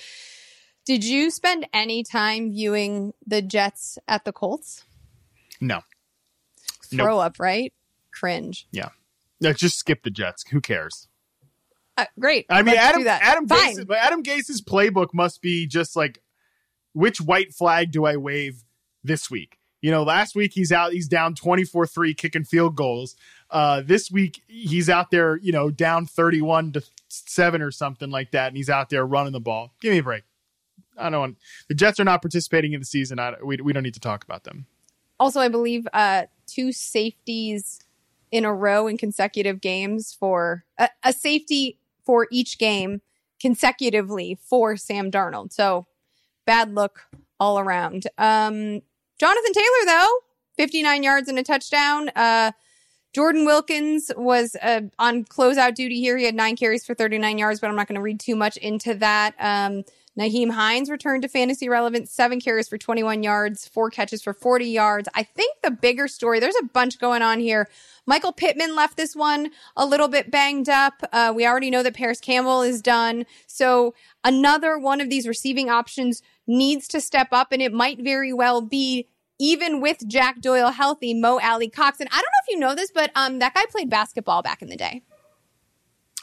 [0.86, 4.84] did you spend any time viewing the Jets at the Colts?
[5.60, 5.80] no.
[6.94, 7.04] Nope.
[7.06, 7.72] Throw up, right?
[8.12, 8.66] Cringe.
[9.42, 10.44] No, just skip the Jets.
[10.50, 11.08] Who cares?
[11.96, 12.46] Uh, great.
[12.48, 13.06] I mean, Adam.
[13.06, 13.76] Adam Fine.
[13.76, 16.22] Gase, but Adam Gase's playbook must be just like,
[16.94, 18.64] which white flag do I wave
[19.02, 19.58] this week?
[19.80, 23.16] You know, last week he's out, he's down 24 3 kicking field goals.
[23.50, 28.30] Uh, this week he's out there, you know, down 31 to 7 or something like
[28.30, 29.74] that, and he's out there running the ball.
[29.80, 30.22] Give me a break.
[30.96, 31.38] I don't want
[31.68, 33.18] the Jets are not participating in the season.
[33.18, 34.66] I, we, we don't need to talk about them.
[35.18, 37.80] Also, I believe uh, two safeties
[38.32, 43.00] in a row in consecutive games for a, a safety for each game
[43.40, 45.52] consecutively for Sam Darnold.
[45.52, 45.86] So
[46.46, 47.06] bad look
[47.38, 48.06] all around.
[48.18, 48.80] Um,
[49.20, 50.18] Jonathan Taylor, though,
[50.56, 52.08] 59 yards and a touchdown.
[52.16, 52.52] Uh,
[53.12, 56.16] Jordan Wilkins was uh, on closeout duty here.
[56.16, 58.56] He had nine carries for 39 yards, but I'm not going to read too much
[58.56, 59.34] into that.
[59.38, 59.84] Um,
[60.18, 64.66] Nyheim Hines returned to fantasy relevant, seven carries for 21 yards, four catches for 40
[64.66, 65.08] yards.
[65.14, 67.68] I think the bigger story, there's a bunch going on here.
[68.06, 70.94] Michael Pittman left this one a little bit banged up.
[71.12, 73.24] Uh, we already know that Parris Campbell is done.
[73.46, 78.32] So another one of these receiving options needs to step up, and it might very
[78.32, 79.08] well be
[79.38, 82.00] even with Jack Doyle healthy, Mo Alie-Cox.
[82.00, 84.62] And I don't know if you know this, but um, that guy played basketball back
[84.62, 85.02] in the day.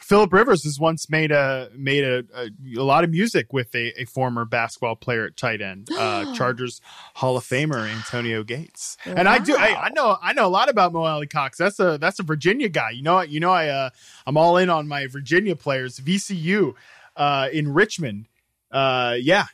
[0.09, 2.49] Philip Rivers has once made a made a, a,
[2.79, 6.81] a lot of music with a, a former basketball player at tight end, uh, Chargers
[7.13, 8.97] Hall of Famer Antonio Gates.
[9.05, 11.59] And I do I, I know I know a lot about Mo Alie-Cox.
[11.59, 12.89] That's a that's a Virginia guy.
[12.89, 13.91] You know you know I uh,
[14.25, 15.99] I'm all in on my Virginia players.
[15.99, 16.73] VCU
[17.15, 18.25] uh, in Richmond.
[18.71, 19.45] Uh, yeah,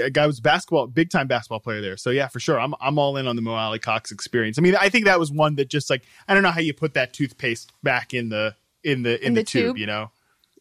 [0.00, 1.96] a guy was basketball big time basketball player there.
[1.96, 4.58] So yeah, for sure, I'm I'm all in on the Mo Alie-Cox experience.
[4.58, 6.74] I mean, I think that was one that just like I don't know how you
[6.74, 9.78] put that toothpaste back in the in the in, In the, the tube, tube?
[9.78, 10.10] you know.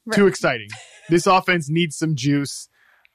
[0.06, 0.16] Right.
[0.16, 0.70] Too exciting.
[1.10, 2.68] this offense needs some juice.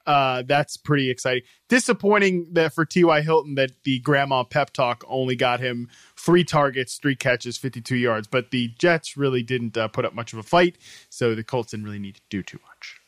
[0.07, 1.43] Uh, that's pretty exciting.
[1.69, 3.23] Disappointing that for T.Y.
[3.23, 8.29] Hilton that the grandma pep talk only got him three targets, three catches, 52 yards.
[8.29, 10.77] But the Jets really didn't uh, put up much of a fight,
[11.11, 13.01] so the Colts didn't really need to do too much.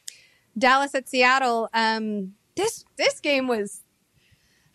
[0.59, 1.69] Dallas at Seattle.
[1.73, 3.83] Um, this this game was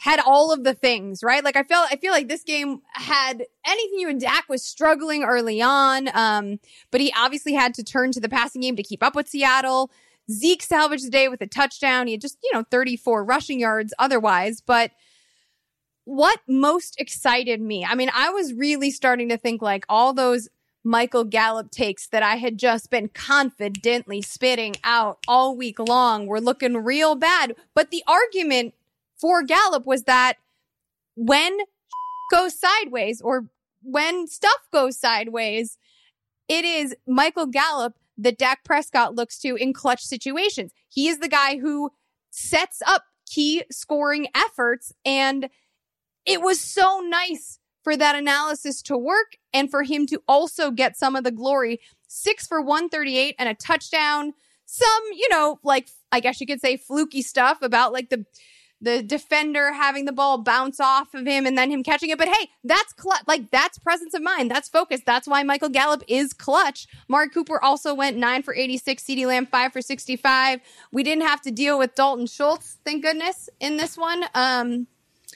[0.04, 1.46] had all of the things, right?
[1.46, 5.24] Like I felt I feel like this game had anything you and Dak was struggling
[5.24, 6.10] early on.
[6.14, 6.60] Um,
[6.92, 9.92] but he obviously had to turn to the passing game to keep up with Seattle.
[10.30, 12.08] Zeke salvaged the day with a touchdown.
[12.08, 14.92] He had just, you know, 34 rushing yards otherwise, but
[16.04, 17.86] what most excited me?
[17.86, 20.50] I mean, I was really starting to think like all those
[20.84, 26.42] Michael Gallup takes that I had just been confidently spitting out all week long were
[26.42, 27.56] looking real bad.
[27.74, 28.74] But the argument
[29.24, 30.34] for Gallup was that
[31.16, 31.58] when
[32.32, 33.46] goes sideways or
[33.82, 35.78] when stuff goes sideways,
[36.50, 40.74] it is Michael Gallup that Dak Prescott looks to in clutch situations.
[40.90, 41.92] He is the guy who
[42.32, 44.92] sets up key scoring efforts.
[45.06, 45.50] And
[46.26, 50.98] it was so nice for that analysis to work and for him to also get
[50.98, 51.80] some of the glory.
[52.10, 54.34] Six for 138 and a touchdown.
[54.66, 58.26] Some, you know, like, I guess you could say fluky stuff about like the,
[58.84, 62.18] the defender having the ball bounce off of him and then him catching it.
[62.18, 63.24] But hey, that's clutch.
[63.26, 64.52] Like that's presence of mind.
[64.52, 65.02] That's focus.
[65.06, 66.88] That's why Michael Gallup is clutch.
[67.08, 70.60] Mark Cooper also went nine for 86, CeeDee Lamb five for 65.
[70.92, 74.26] We didn't have to deal with Dalton Schultz, thank goodness, in this one.
[74.36, 74.88] Um,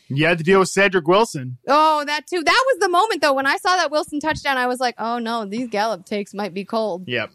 [0.10, 1.58] You had to deal with Cedric Wilson.
[1.68, 2.44] Oh, that too.
[2.44, 4.58] That was the moment though when I saw that Wilson touchdown.
[4.58, 7.32] I was like, "Oh no, these Gallup takes might be cold." Yep.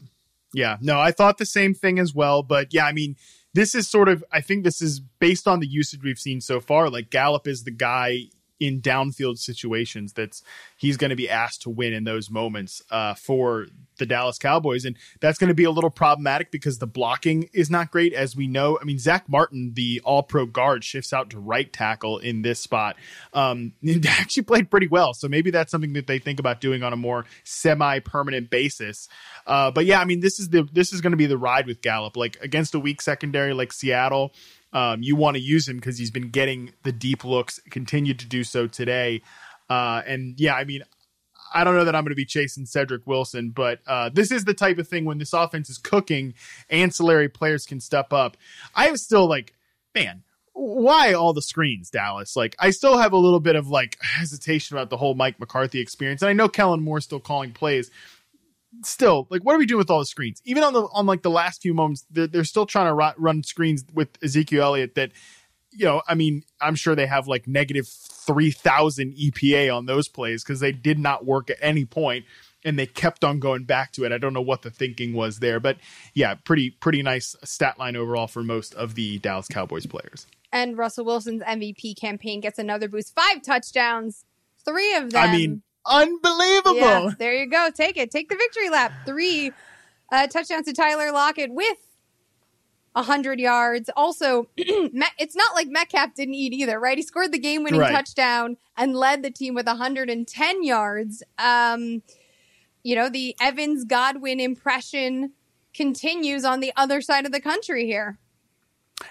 [0.54, 0.76] Yeah.
[0.82, 2.42] No, I thought the same thing as well.
[2.42, 3.16] But yeah, I mean,
[3.54, 6.60] this is sort of, I think this is based on the usage we've seen so
[6.60, 6.88] far.
[6.90, 8.28] Like Gallup is the guy
[8.62, 10.42] in downfield situations that's
[10.76, 13.66] he's going to be asked to win in those moments uh, for
[13.98, 14.84] the Dallas Cowboys.
[14.84, 18.12] And that's going to be a little problematic because the blocking is not great.
[18.12, 21.72] As we know, I mean, Zack Martin, the all pro guard, shifts out to right
[21.72, 22.96] tackle in this spot.
[23.32, 25.14] Um, and actually played pretty well.
[25.14, 29.08] So maybe that's something that they think about doing on a more semi permanent basis.
[29.46, 31.66] Uh, but yeah, I mean, this is the this is going to be the ride
[31.66, 32.16] with Gallup.
[32.16, 34.32] Like against a weak secondary like Seattle,
[34.72, 38.26] um, you want to use him because he's been getting the deep looks, continued to
[38.26, 39.22] do so today.
[39.68, 40.82] Uh, and yeah, I mean,
[41.54, 44.44] I don't know that I'm going to be chasing Cedric Wilson, but uh, this is
[44.44, 46.34] the type of thing when this offense is cooking,
[46.70, 48.36] ancillary players can step up.
[48.74, 49.54] I am still like,
[49.94, 50.22] man,
[50.54, 52.36] why all the screens, Dallas?
[52.36, 55.80] Like, I still have a little bit of like hesitation about the whole Mike McCarthy
[55.80, 57.90] experience, and I know Kellen Moore still calling plays.
[58.84, 60.40] Still, like, what are we doing with all the screens?
[60.44, 63.14] Even on the on like the last few moments, they're, they're still trying to run,
[63.18, 64.94] run screens with Ezekiel Elliott.
[64.94, 65.12] That,
[65.70, 70.08] you know, I mean, I'm sure they have like negative three thousand EPA on those
[70.08, 72.24] plays because they did not work at any point
[72.64, 74.12] and they kept on going back to it.
[74.12, 75.76] I don't know what the thinking was there, but
[76.14, 80.26] yeah, pretty pretty nice stat line overall for most of the Dallas Cowboys players.
[80.52, 83.14] And Russell Wilson's MVP campaign gets another boost.
[83.14, 84.24] Five touchdowns,
[84.64, 85.22] three of them.
[85.22, 86.76] I mean, unbelievable.
[86.76, 87.70] Yeah, there you go.
[87.74, 88.10] Take it.
[88.10, 88.92] Take the victory lap.
[89.06, 89.52] Three
[90.10, 91.78] uh, touchdowns to Tyler Lockett with
[92.92, 93.90] 100 yards.
[93.96, 96.98] Also, it's not like Metcalf didn't eat either, right?
[96.98, 97.92] He scored the game winning right.
[97.92, 101.22] touchdown and led the team with 110 yards.
[101.38, 102.02] Um,
[102.82, 105.32] you know, the Evans Godwin impression
[105.74, 108.18] continues on the other side of the country here.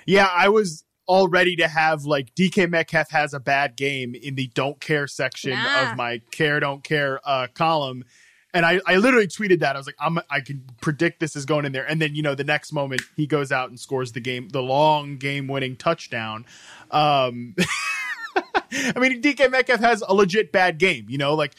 [0.05, 4.35] Yeah, I was all ready to have like DK Metcalf has a bad game in
[4.35, 5.91] the don't care section nah.
[5.91, 8.05] of my care don't care uh, column.
[8.53, 9.75] And I, I literally tweeted that.
[9.75, 11.85] I was like, I'm, I can predict this is going in there.
[11.85, 14.61] And then, you know, the next moment he goes out and scores the game, the
[14.61, 16.45] long game winning touchdown.
[16.91, 17.55] Um,
[18.37, 21.55] I mean, DK Metcalf has a legit bad game, you know, like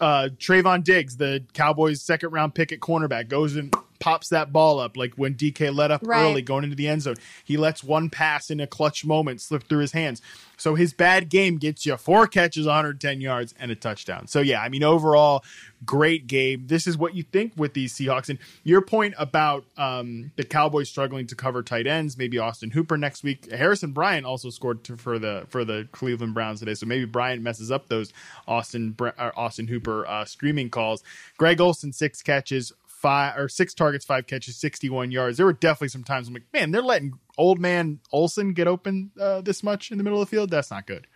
[0.00, 4.80] uh, Trevon Diggs, the Cowboys' second round pick at cornerback, goes and pops that ball
[4.80, 6.24] up like when DK let up right.
[6.24, 7.14] early going into the end zone.
[7.44, 10.20] He lets one pass in a clutch moment slip through his hands.
[10.56, 14.26] So his bad game gets you four catches, 110 yards, and a touchdown.
[14.26, 15.44] So yeah, I mean overall,
[15.84, 16.66] great game.
[16.66, 18.28] This is what you think with these Seahawks.
[18.28, 22.96] And your point about um, the Cowboys struggling to cover tight ends, maybe Austin Hooper
[22.96, 23.50] next week.
[23.50, 27.42] Harrison Bryant also scored to, for the for the Cleveland Browns today, so maybe Bryant
[27.42, 28.12] messes up those
[28.46, 31.02] Austin Austin Hooper uh, streaming calls.
[31.38, 32.72] Greg Olsen six catches,
[33.02, 35.36] five or six targets, five catches, 61 yards.
[35.36, 39.10] There were definitely some times I'm like, man, they're letting old man Olsen get open
[39.20, 40.50] uh, this much in the middle of the field.
[40.50, 41.08] That's not good.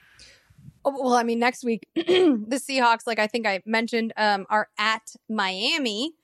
[0.85, 4.69] Oh, well, I mean, next week the Seahawks, like I think I mentioned, um, are
[4.79, 6.15] at Miami.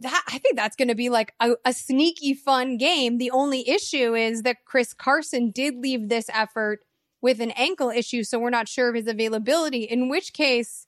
[0.00, 3.18] That I think that's going to be like a, a sneaky fun game.
[3.18, 6.80] The only issue is that Chris Carson did leave this effort
[7.22, 9.84] with an ankle issue, so we're not sure of his availability.
[9.84, 10.86] In which case,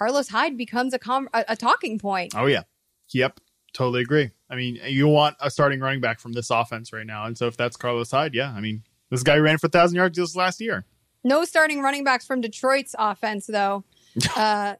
[0.00, 2.32] Carlos Hyde becomes a, com- a, a talking point.
[2.34, 2.62] Oh yeah,
[3.10, 3.38] yep,
[3.74, 4.30] totally agree.
[4.48, 7.46] I mean, you want a starting running back from this offense right now, and so
[7.46, 10.60] if that's Carlos Hyde, yeah, I mean, this guy ran for thousand yards just last
[10.60, 10.86] year.
[11.22, 13.84] No starting running backs from Detroit's offense, though.
[14.36, 14.74] uh,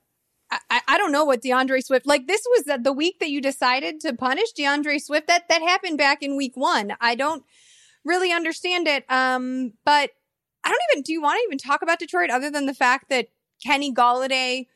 [0.51, 2.27] I, I don't know what D'Andre Swift like.
[2.27, 5.27] This was the, the week that you decided to punish D'Andre Swift.
[5.27, 6.95] That that happened back in week one.
[6.99, 7.45] I don't
[8.07, 9.05] really understand it.
[9.11, 10.13] Um, but
[10.65, 11.03] I don't even.
[11.03, 13.29] Do you want to even talk about Detroit other than the fact that
[13.63, 14.67] Kenny Golladay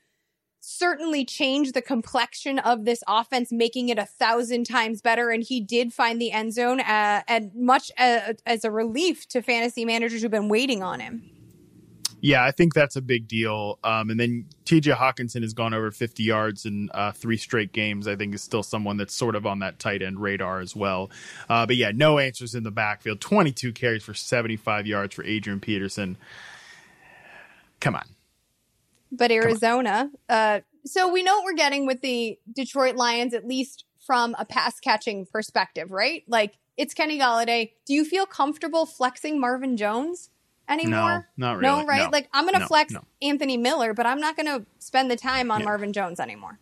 [0.64, 5.30] certainly changed the complexion of this offense, making it a thousand times better.
[5.30, 9.42] And he did find the end zone, uh, and much uh, as a relief to
[9.42, 11.22] fantasy managers who've been waiting on him.
[12.20, 13.78] Yeah, I think that's a big deal.
[13.84, 18.08] Um, and then TJ Hockenson has gone over 50 yards in uh, three straight games.
[18.08, 21.10] I think is still someone that's sort of on that tight end radar as well.
[21.50, 23.20] Uh, but yeah, no answers in the backfield.
[23.20, 26.16] 22 carries for 75 yards for Adrian Peterson.
[27.80, 28.13] Come on
[29.16, 30.10] but Arizona.
[30.28, 34.44] Uh, so we know what we're getting with the Detroit Lions, at least from a
[34.44, 36.22] pass catching perspective, right?
[36.28, 37.72] Like it's Kenny Golladay.
[37.86, 40.30] Do you feel comfortable flexing Marvin Jones
[40.68, 41.28] anymore?
[41.36, 41.80] No, not really.
[41.80, 42.04] No, right?
[42.04, 42.10] No.
[42.10, 43.04] Like I'm going to no, flex no.
[43.22, 45.64] Anthony Miller, but I'm not going to spend the time on.
[45.64, 46.58] Marvin Jones anymore.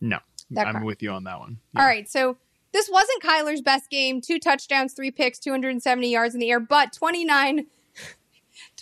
[0.00, 0.18] No,
[0.56, 1.58] I'm with you on that one.
[1.74, 1.80] Yeah.
[1.80, 2.38] All right, so
[2.72, 4.20] this wasn't Kyler's best game.
[4.20, 7.66] Two touchdowns, three picks, 270 yards in the air, but 29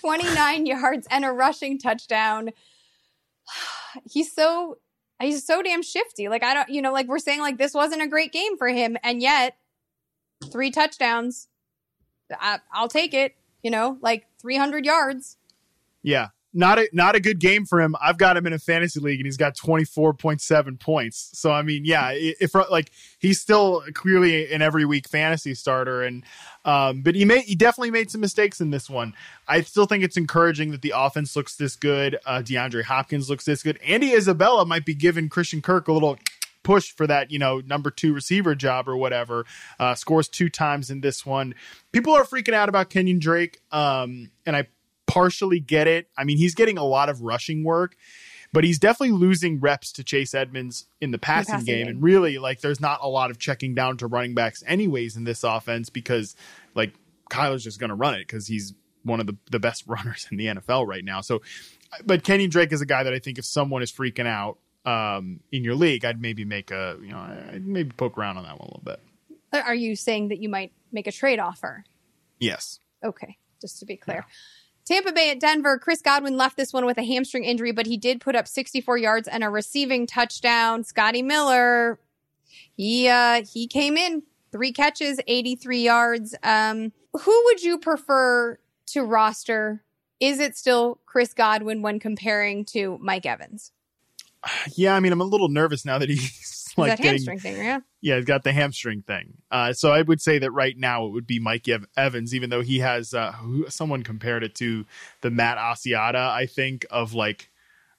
[0.07, 2.51] 29 yards and a rushing touchdown.
[4.09, 4.79] He's so
[5.21, 6.29] he's so damn shifty.
[6.29, 8.69] Like I don't, you know, like we're saying like this wasn't a great game for
[8.69, 9.57] him and yet
[10.53, 11.49] three touchdowns.
[12.39, 15.39] I, I'll take it, you know, like 300 yards.
[16.03, 17.95] Yeah not a not a good game for him.
[18.01, 21.31] I've got him in a fantasy league and he's got 24.7 points.
[21.35, 26.25] So I mean, yeah, if like he's still clearly an every week fantasy starter and
[26.65, 29.15] um but he made he definitely made some mistakes in this one.
[29.47, 32.19] I still think it's encouraging that the offense looks this good.
[32.25, 33.79] Uh DeAndre Hopkins looks this good.
[33.87, 36.19] Andy Isabella might be giving Christian Kirk a little
[36.67, 39.47] push for that, you know, number two receiver job or whatever.
[39.79, 41.55] Uh, scores two times in this one.
[41.93, 43.61] People are freaking out about Kenyan Drake.
[43.71, 44.67] Um, and I
[45.07, 46.09] partially get it.
[46.17, 47.97] I mean, he's getting a lot of rushing work,
[48.53, 51.87] but he's definitely losing reps to Chase Edmonds in the passing, the passing game.
[51.87, 51.89] game.
[51.89, 55.25] And really, like, there's not a lot of checking down to running backs, anyways, in
[55.25, 56.35] this offense because,
[56.75, 56.93] like,
[57.31, 60.37] Kyler's just going to run it because he's one of the, the best runners in
[60.37, 61.21] the NFL right now.
[61.21, 61.43] So
[62.05, 65.41] but Kenny Drake is a guy that I think if someone is freaking out um,
[65.53, 68.59] in your league, I'd maybe make a you know I'd maybe poke around on that
[68.59, 69.01] one a little bit.
[69.53, 71.85] Are you saying that you might make a trade offer?
[72.39, 72.81] Yes.
[73.05, 74.27] Okay, just to be clear.
[74.87, 75.79] Tampa Bay at Denver.
[75.79, 78.97] Chris Godwin left this one with a hamstring injury, but he did put up 64
[78.99, 80.85] yards and a receiving touchdown.
[80.85, 81.99] Scotty Miller,
[82.77, 84.23] he uh, he came in
[84.53, 86.35] three catches, 83 yards.
[86.43, 89.83] Um, who would you prefer to roster?
[90.21, 93.73] Is it still Chris Godwin when comparing to Mike Evans?
[94.77, 96.56] Yeah, I mean, I'm a little nervous now that he's
[96.89, 97.81] like that hamstring thing, yeah.
[98.01, 99.35] yeah, he's got the hamstring thing.
[99.51, 102.51] Uh, so I would say that right now it would be Mike Ev- Evans, even
[102.51, 104.85] though he has uh, who, someone compared it to
[105.21, 107.51] the Matt Asiata, I think, of like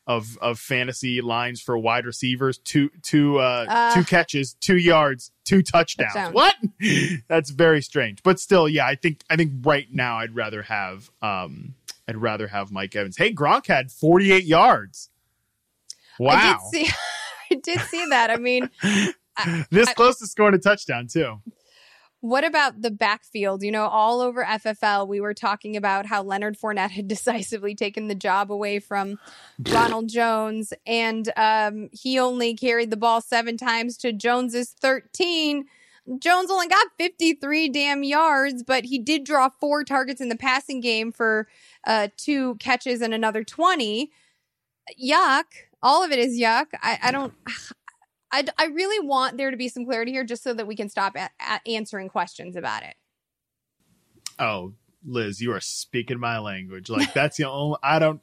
[0.06, 2.58] of of fantasy lines for wide receivers.
[2.60, 6.14] Two two uh, Uh, two catches, two yards, two touchdowns.
[6.14, 6.34] Touchdowns.
[6.34, 6.56] What?
[7.28, 8.24] That's very strange.
[8.24, 11.76] But still, yeah, I think I think right now I'd rather have um
[12.08, 13.18] I'd rather have Mike Evans.
[13.18, 15.10] Hey, Gronk had 48 yards.
[16.20, 16.32] Wow.
[16.32, 16.94] I did see,
[17.52, 18.30] I did see that.
[18.30, 18.70] I mean,
[19.72, 21.42] this I- close to scoring a touchdown too.
[22.22, 23.62] What about the backfield?
[23.62, 28.08] You know, all over FFL, we were talking about how Leonard Fournette had decisively taken
[28.08, 29.20] the job away from
[29.70, 35.66] Ronald Jones, and um, he only carried the ball seven times to Jones's 13.
[36.20, 40.80] Jones only got 53 damn yards, but he did draw four targets in the passing
[40.80, 41.48] game for
[41.86, 44.10] uh, two catches and another 20.
[45.02, 45.44] Yuck.
[45.82, 46.68] All of it is yuck.
[46.82, 47.34] I, I don't.
[48.30, 50.90] I, I really want there to be some clarity here just so that we can
[50.90, 52.96] stop a- a- answering questions about it.
[54.38, 54.74] Oh,
[55.06, 56.90] Liz, you are speaking my language.
[56.90, 58.22] Like that's the only I don't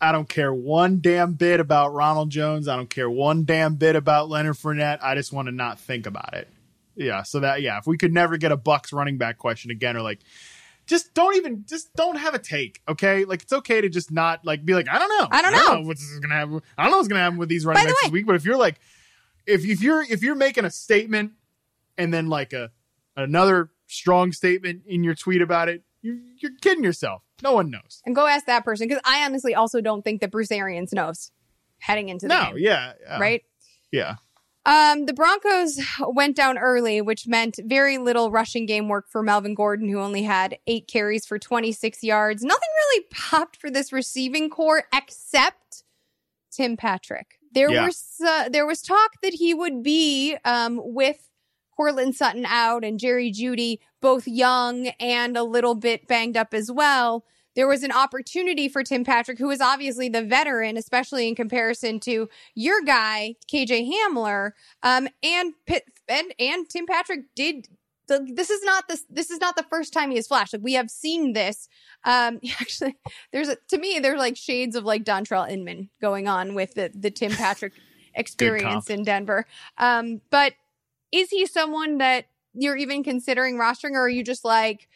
[0.00, 2.66] I don't care one damn bit about Ronald Jones.
[2.68, 4.98] I don't care one damn bit about Leonard Fournette.
[5.02, 6.48] I just want to not think about it.
[6.96, 7.22] Yeah.
[7.22, 10.02] So that yeah, if we could never get a Bucs running back question again, or
[10.02, 10.20] like
[10.86, 12.82] just don't even just don't have a take.
[12.88, 13.24] Okay.
[13.24, 15.28] Like it's okay to just not like be like, I don't know.
[15.30, 15.86] I don't know.
[15.88, 16.60] what's gonna happen.
[16.76, 18.26] I don't know what's gonna happen with these running By the backs way- this week.
[18.26, 18.80] But if you're like
[19.46, 21.32] if if you're if you're making a statement
[21.98, 22.70] and then like a
[23.16, 27.22] another strong statement in your tweet about it, you, you're kidding yourself.
[27.42, 28.00] No one knows.
[28.06, 31.30] And go ask that person because I honestly also don't think that Bruce Arians knows
[31.78, 32.54] heading into the No, game.
[32.58, 33.42] yeah, yeah, Right?
[33.92, 34.16] yeah.
[34.66, 39.54] Um, the Broncos went down early, which meant very little rushing game work for Melvin
[39.54, 42.42] Gordon, who only had eight carries for 26 yards.
[42.42, 45.84] Nothing really popped for this receiving corps except
[46.50, 47.38] Tim Patrick.
[47.52, 47.84] There Yeah.
[47.86, 51.28] was uh, there was talk that he would be um, with
[51.76, 56.70] Courtland Sutton out and Jerry Jeudy, both young and a little bit banged up as
[56.72, 57.24] well.
[57.54, 62.00] There was an opportunity for Tim Patrick, who is obviously the veteran, especially in comparison
[62.00, 64.52] to your guy KJ Hamler,
[64.82, 67.68] um, and Pitt and and Tim Patrick did.
[68.06, 69.06] The, this is not this.
[69.08, 70.52] This is not the first time he has flashed.
[70.52, 71.68] Like we have seen this.
[72.04, 72.96] Um, actually,
[73.32, 76.90] there's a, to me there's like shades of like Dontrell Inman going on with the
[76.94, 77.72] the Tim Patrick
[78.14, 79.46] experience in Denver.
[79.78, 80.54] Um, but
[81.12, 84.88] is he someone that you're even considering rostering, or are you just like?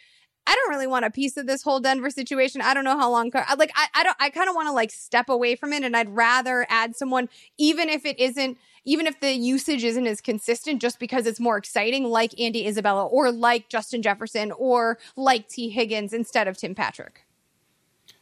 [0.48, 2.62] I don't really want a piece of this whole Denver situation.
[2.62, 3.30] I don't know how long.
[3.34, 4.16] I- Like, I, I don't.
[4.18, 7.28] I kind of want to like step away from it, and I'd rather add someone,
[7.58, 11.58] even if it isn't, even if the usage isn't as consistent, just because it's more
[11.58, 16.74] exciting, like Andy Isabella or like Justin Jefferson or like Tee Higgins instead of Tim
[16.74, 17.26] Patrick.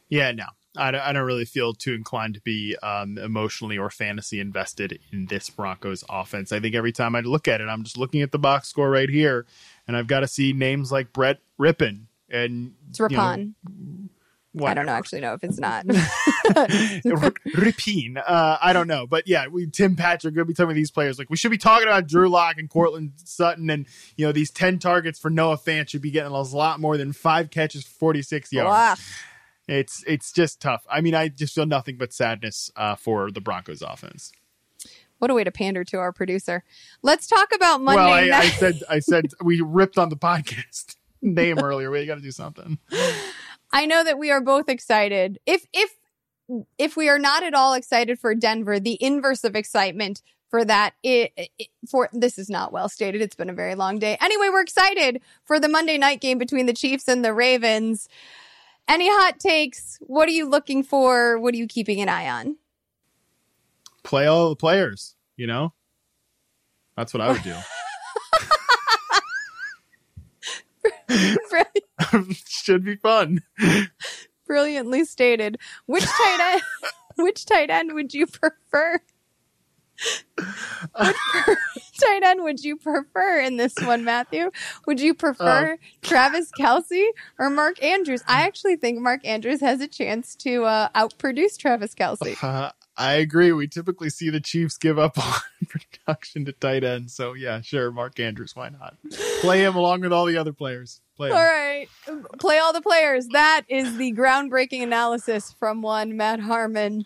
[0.09, 0.45] Yeah, no,
[0.77, 4.99] I don't, I don't really feel too inclined to be um, emotionally or fantasy invested
[5.11, 6.51] in this Broncos offense.
[6.51, 8.89] I think every time I look at it, I'm just looking at the box score
[8.89, 9.45] right here,
[9.87, 14.85] and I've got to see names like Brett Rypien and It's you know, I don't
[14.85, 15.85] know, actually know if it's not.
[17.55, 18.17] Ripine.
[18.17, 21.19] Uh, I don't know, but yeah, we Tim Patrick gonna be talking about these players.
[21.19, 24.51] Like we should be talking about Drew Lock and Courtland Sutton, and you know these
[24.51, 27.91] ten targets for Noah Fant should be getting a lot more than five catches for
[27.91, 29.01] forty six yards.
[29.67, 30.85] It's it's just tough.
[30.89, 34.31] I mean, I just feel nothing but sadness uh, for the Broncos offense.
[35.19, 36.63] What a way to pander to our producer.
[37.01, 38.45] Let's talk about Monday well, I, night.
[38.45, 41.89] I said I said we ripped on the podcast name earlier.
[41.91, 42.77] We got to do something.
[43.71, 45.39] I know that we are both excited.
[45.45, 45.91] If if
[46.77, 50.93] if we are not at all excited for Denver, the inverse of excitement for that
[51.03, 53.21] it, it- for this is not well stated.
[53.21, 54.17] It's been a very long day.
[54.21, 58.07] Anyway, we're excited for the Monday night game between the Chiefs and the Ravens.
[58.87, 59.97] Any hot takes?
[60.01, 61.37] What are you looking for?
[61.39, 62.55] What are you keeping an eye on?
[64.03, 65.15] Play all the players.
[65.35, 65.73] You know,
[66.95, 67.55] that's what I would do.
[72.47, 73.39] Should be fun.
[74.45, 75.57] Brilliantly stated.
[75.85, 76.61] Which tight end?
[77.17, 78.99] which tight end would you prefer?
[79.97, 80.25] Which
[81.99, 84.51] tight end would you prefer in this one, Matthew?
[84.85, 87.07] Would you prefer uh, Travis Kelce
[87.39, 88.23] or Mark Andrews?
[88.27, 92.41] I actually think Mark Andrews has a chance to uh, outproduce Travis Kelce.
[92.41, 93.51] Uh, I agree.
[93.51, 97.11] We typically see the Chiefs give up on production to tight end.
[97.11, 98.55] So yeah, sure, Mark Andrews.
[98.55, 98.95] Why not
[99.41, 101.01] play him along with all the other players?
[101.15, 101.87] Play all right,
[102.39, 103.27] play all the players.
[103.27, 107.05] That is the groundbreaking analysis from one Matt Harmon.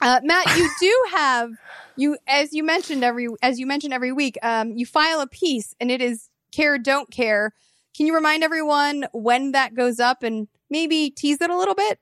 [0.00, 1.50] Uh, Matt, you do have
[1.96, 4.38] you as you mentioned every as you mentioned every week.
[4.42, 7.52] Um, you file a piece, and it is care don't care.
[7.96, 12.00] Can you remind everyone when that goes up and maybe tease it a little bit?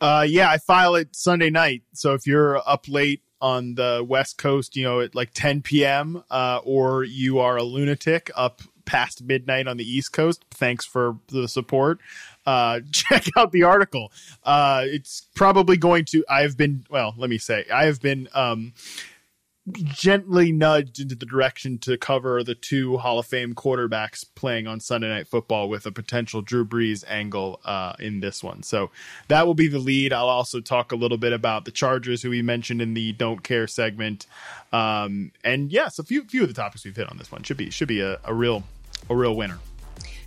[0.00, 1.82] Uh, yeah, I file it Sunday night.
[1.92, 6.22] So if you're up late on the West Coast, you know, at like 10 p.m.,
[6.30, 11.18] uh, or you are a lunatic up past midnight on the East Coast, thanks for
[11.28, 11.98] the support.
[12.44, 14.12] Uh, check out the article.
[14.44, 18.72] Uh, it's probably going to, I've been, well, let me say, I have been, um,
[19.72, 24.78] gently nudged into the direction to cover the two Hall of Fame quarterbacks playing on
[24.78, 28.62] Sunday Night Football with a potential Drew Brees angle uh, in this one.
[28.62, 28.90] So
[29.28, 30.12] that will be the lead.
[30.12, 33.42] I'll also talk a little bit about the Chargers, who we mentioned in the Don't
[33.42, 34.26] Care segment,
[34.72, 37.56] um, and yes, a few few of the topics we've hit on this one should
[37.56, 38.62] be should be a, a real
[39.08, 39.58] a real winner.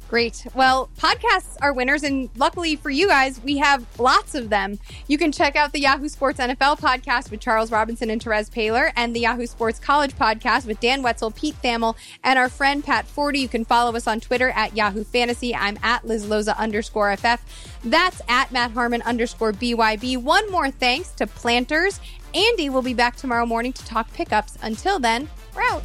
[0.09, 0.47] Great.
[0.55, 4.79] Well, podcasts are winners, and luckily for you guys, we have lots of them.
[5.07, 8.91] You can check out the Yahoo Sports NFL podcast with Charles Robinson and Terez Paylor,
[8.95, 13.05] and the Yahoo Sports College podcast with Dan Wetzel, Pete Thamel, and our friend Pat
[13.05, 13.37] Forde.
[13.37, 15.53] You can follow us on Twitter at Yahoo Fantasy.
[15.53, 17.79] I'm at Liz Loza underscore FF.
[17.83, 20.17] That's at Matt Harmon underscore BYB.
[20.23, 21.99] One more thanks to Planters.
[22.33, 24.57] Andy will be back tomorrow morning to talk pickups.
[24.63, 25.83] Until then, we're out.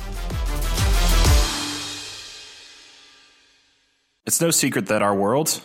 [4.26, 5.60] It's no secret that our world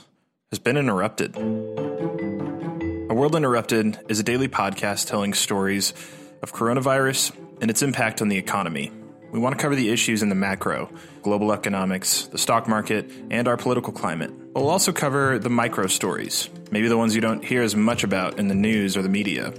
[0.49, 1.33] has been interrupted.
[1.37, 5.93] A World Interrupted is a daily podcast telling stories
[6.41, 8.91] of coronavirus and its impact on the economy.
[9.31, 10.91] We want to cover the issues in the macro,
[11.21, 14.33] global economics, the stock market, and our political climate.
[14.53, 18.39] We'll also cover the micro stories, maybe the ones you don't hear as much about
[18.39, 19.53] in the news or the media.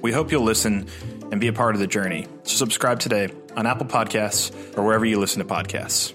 [0.00, 0.86] We hope you'll listen
[1.32, 2.28] and be a part of the journey.
[2.44, 6.12] So subscribe today on Apple Podcasts or wherever you listen to podcasts.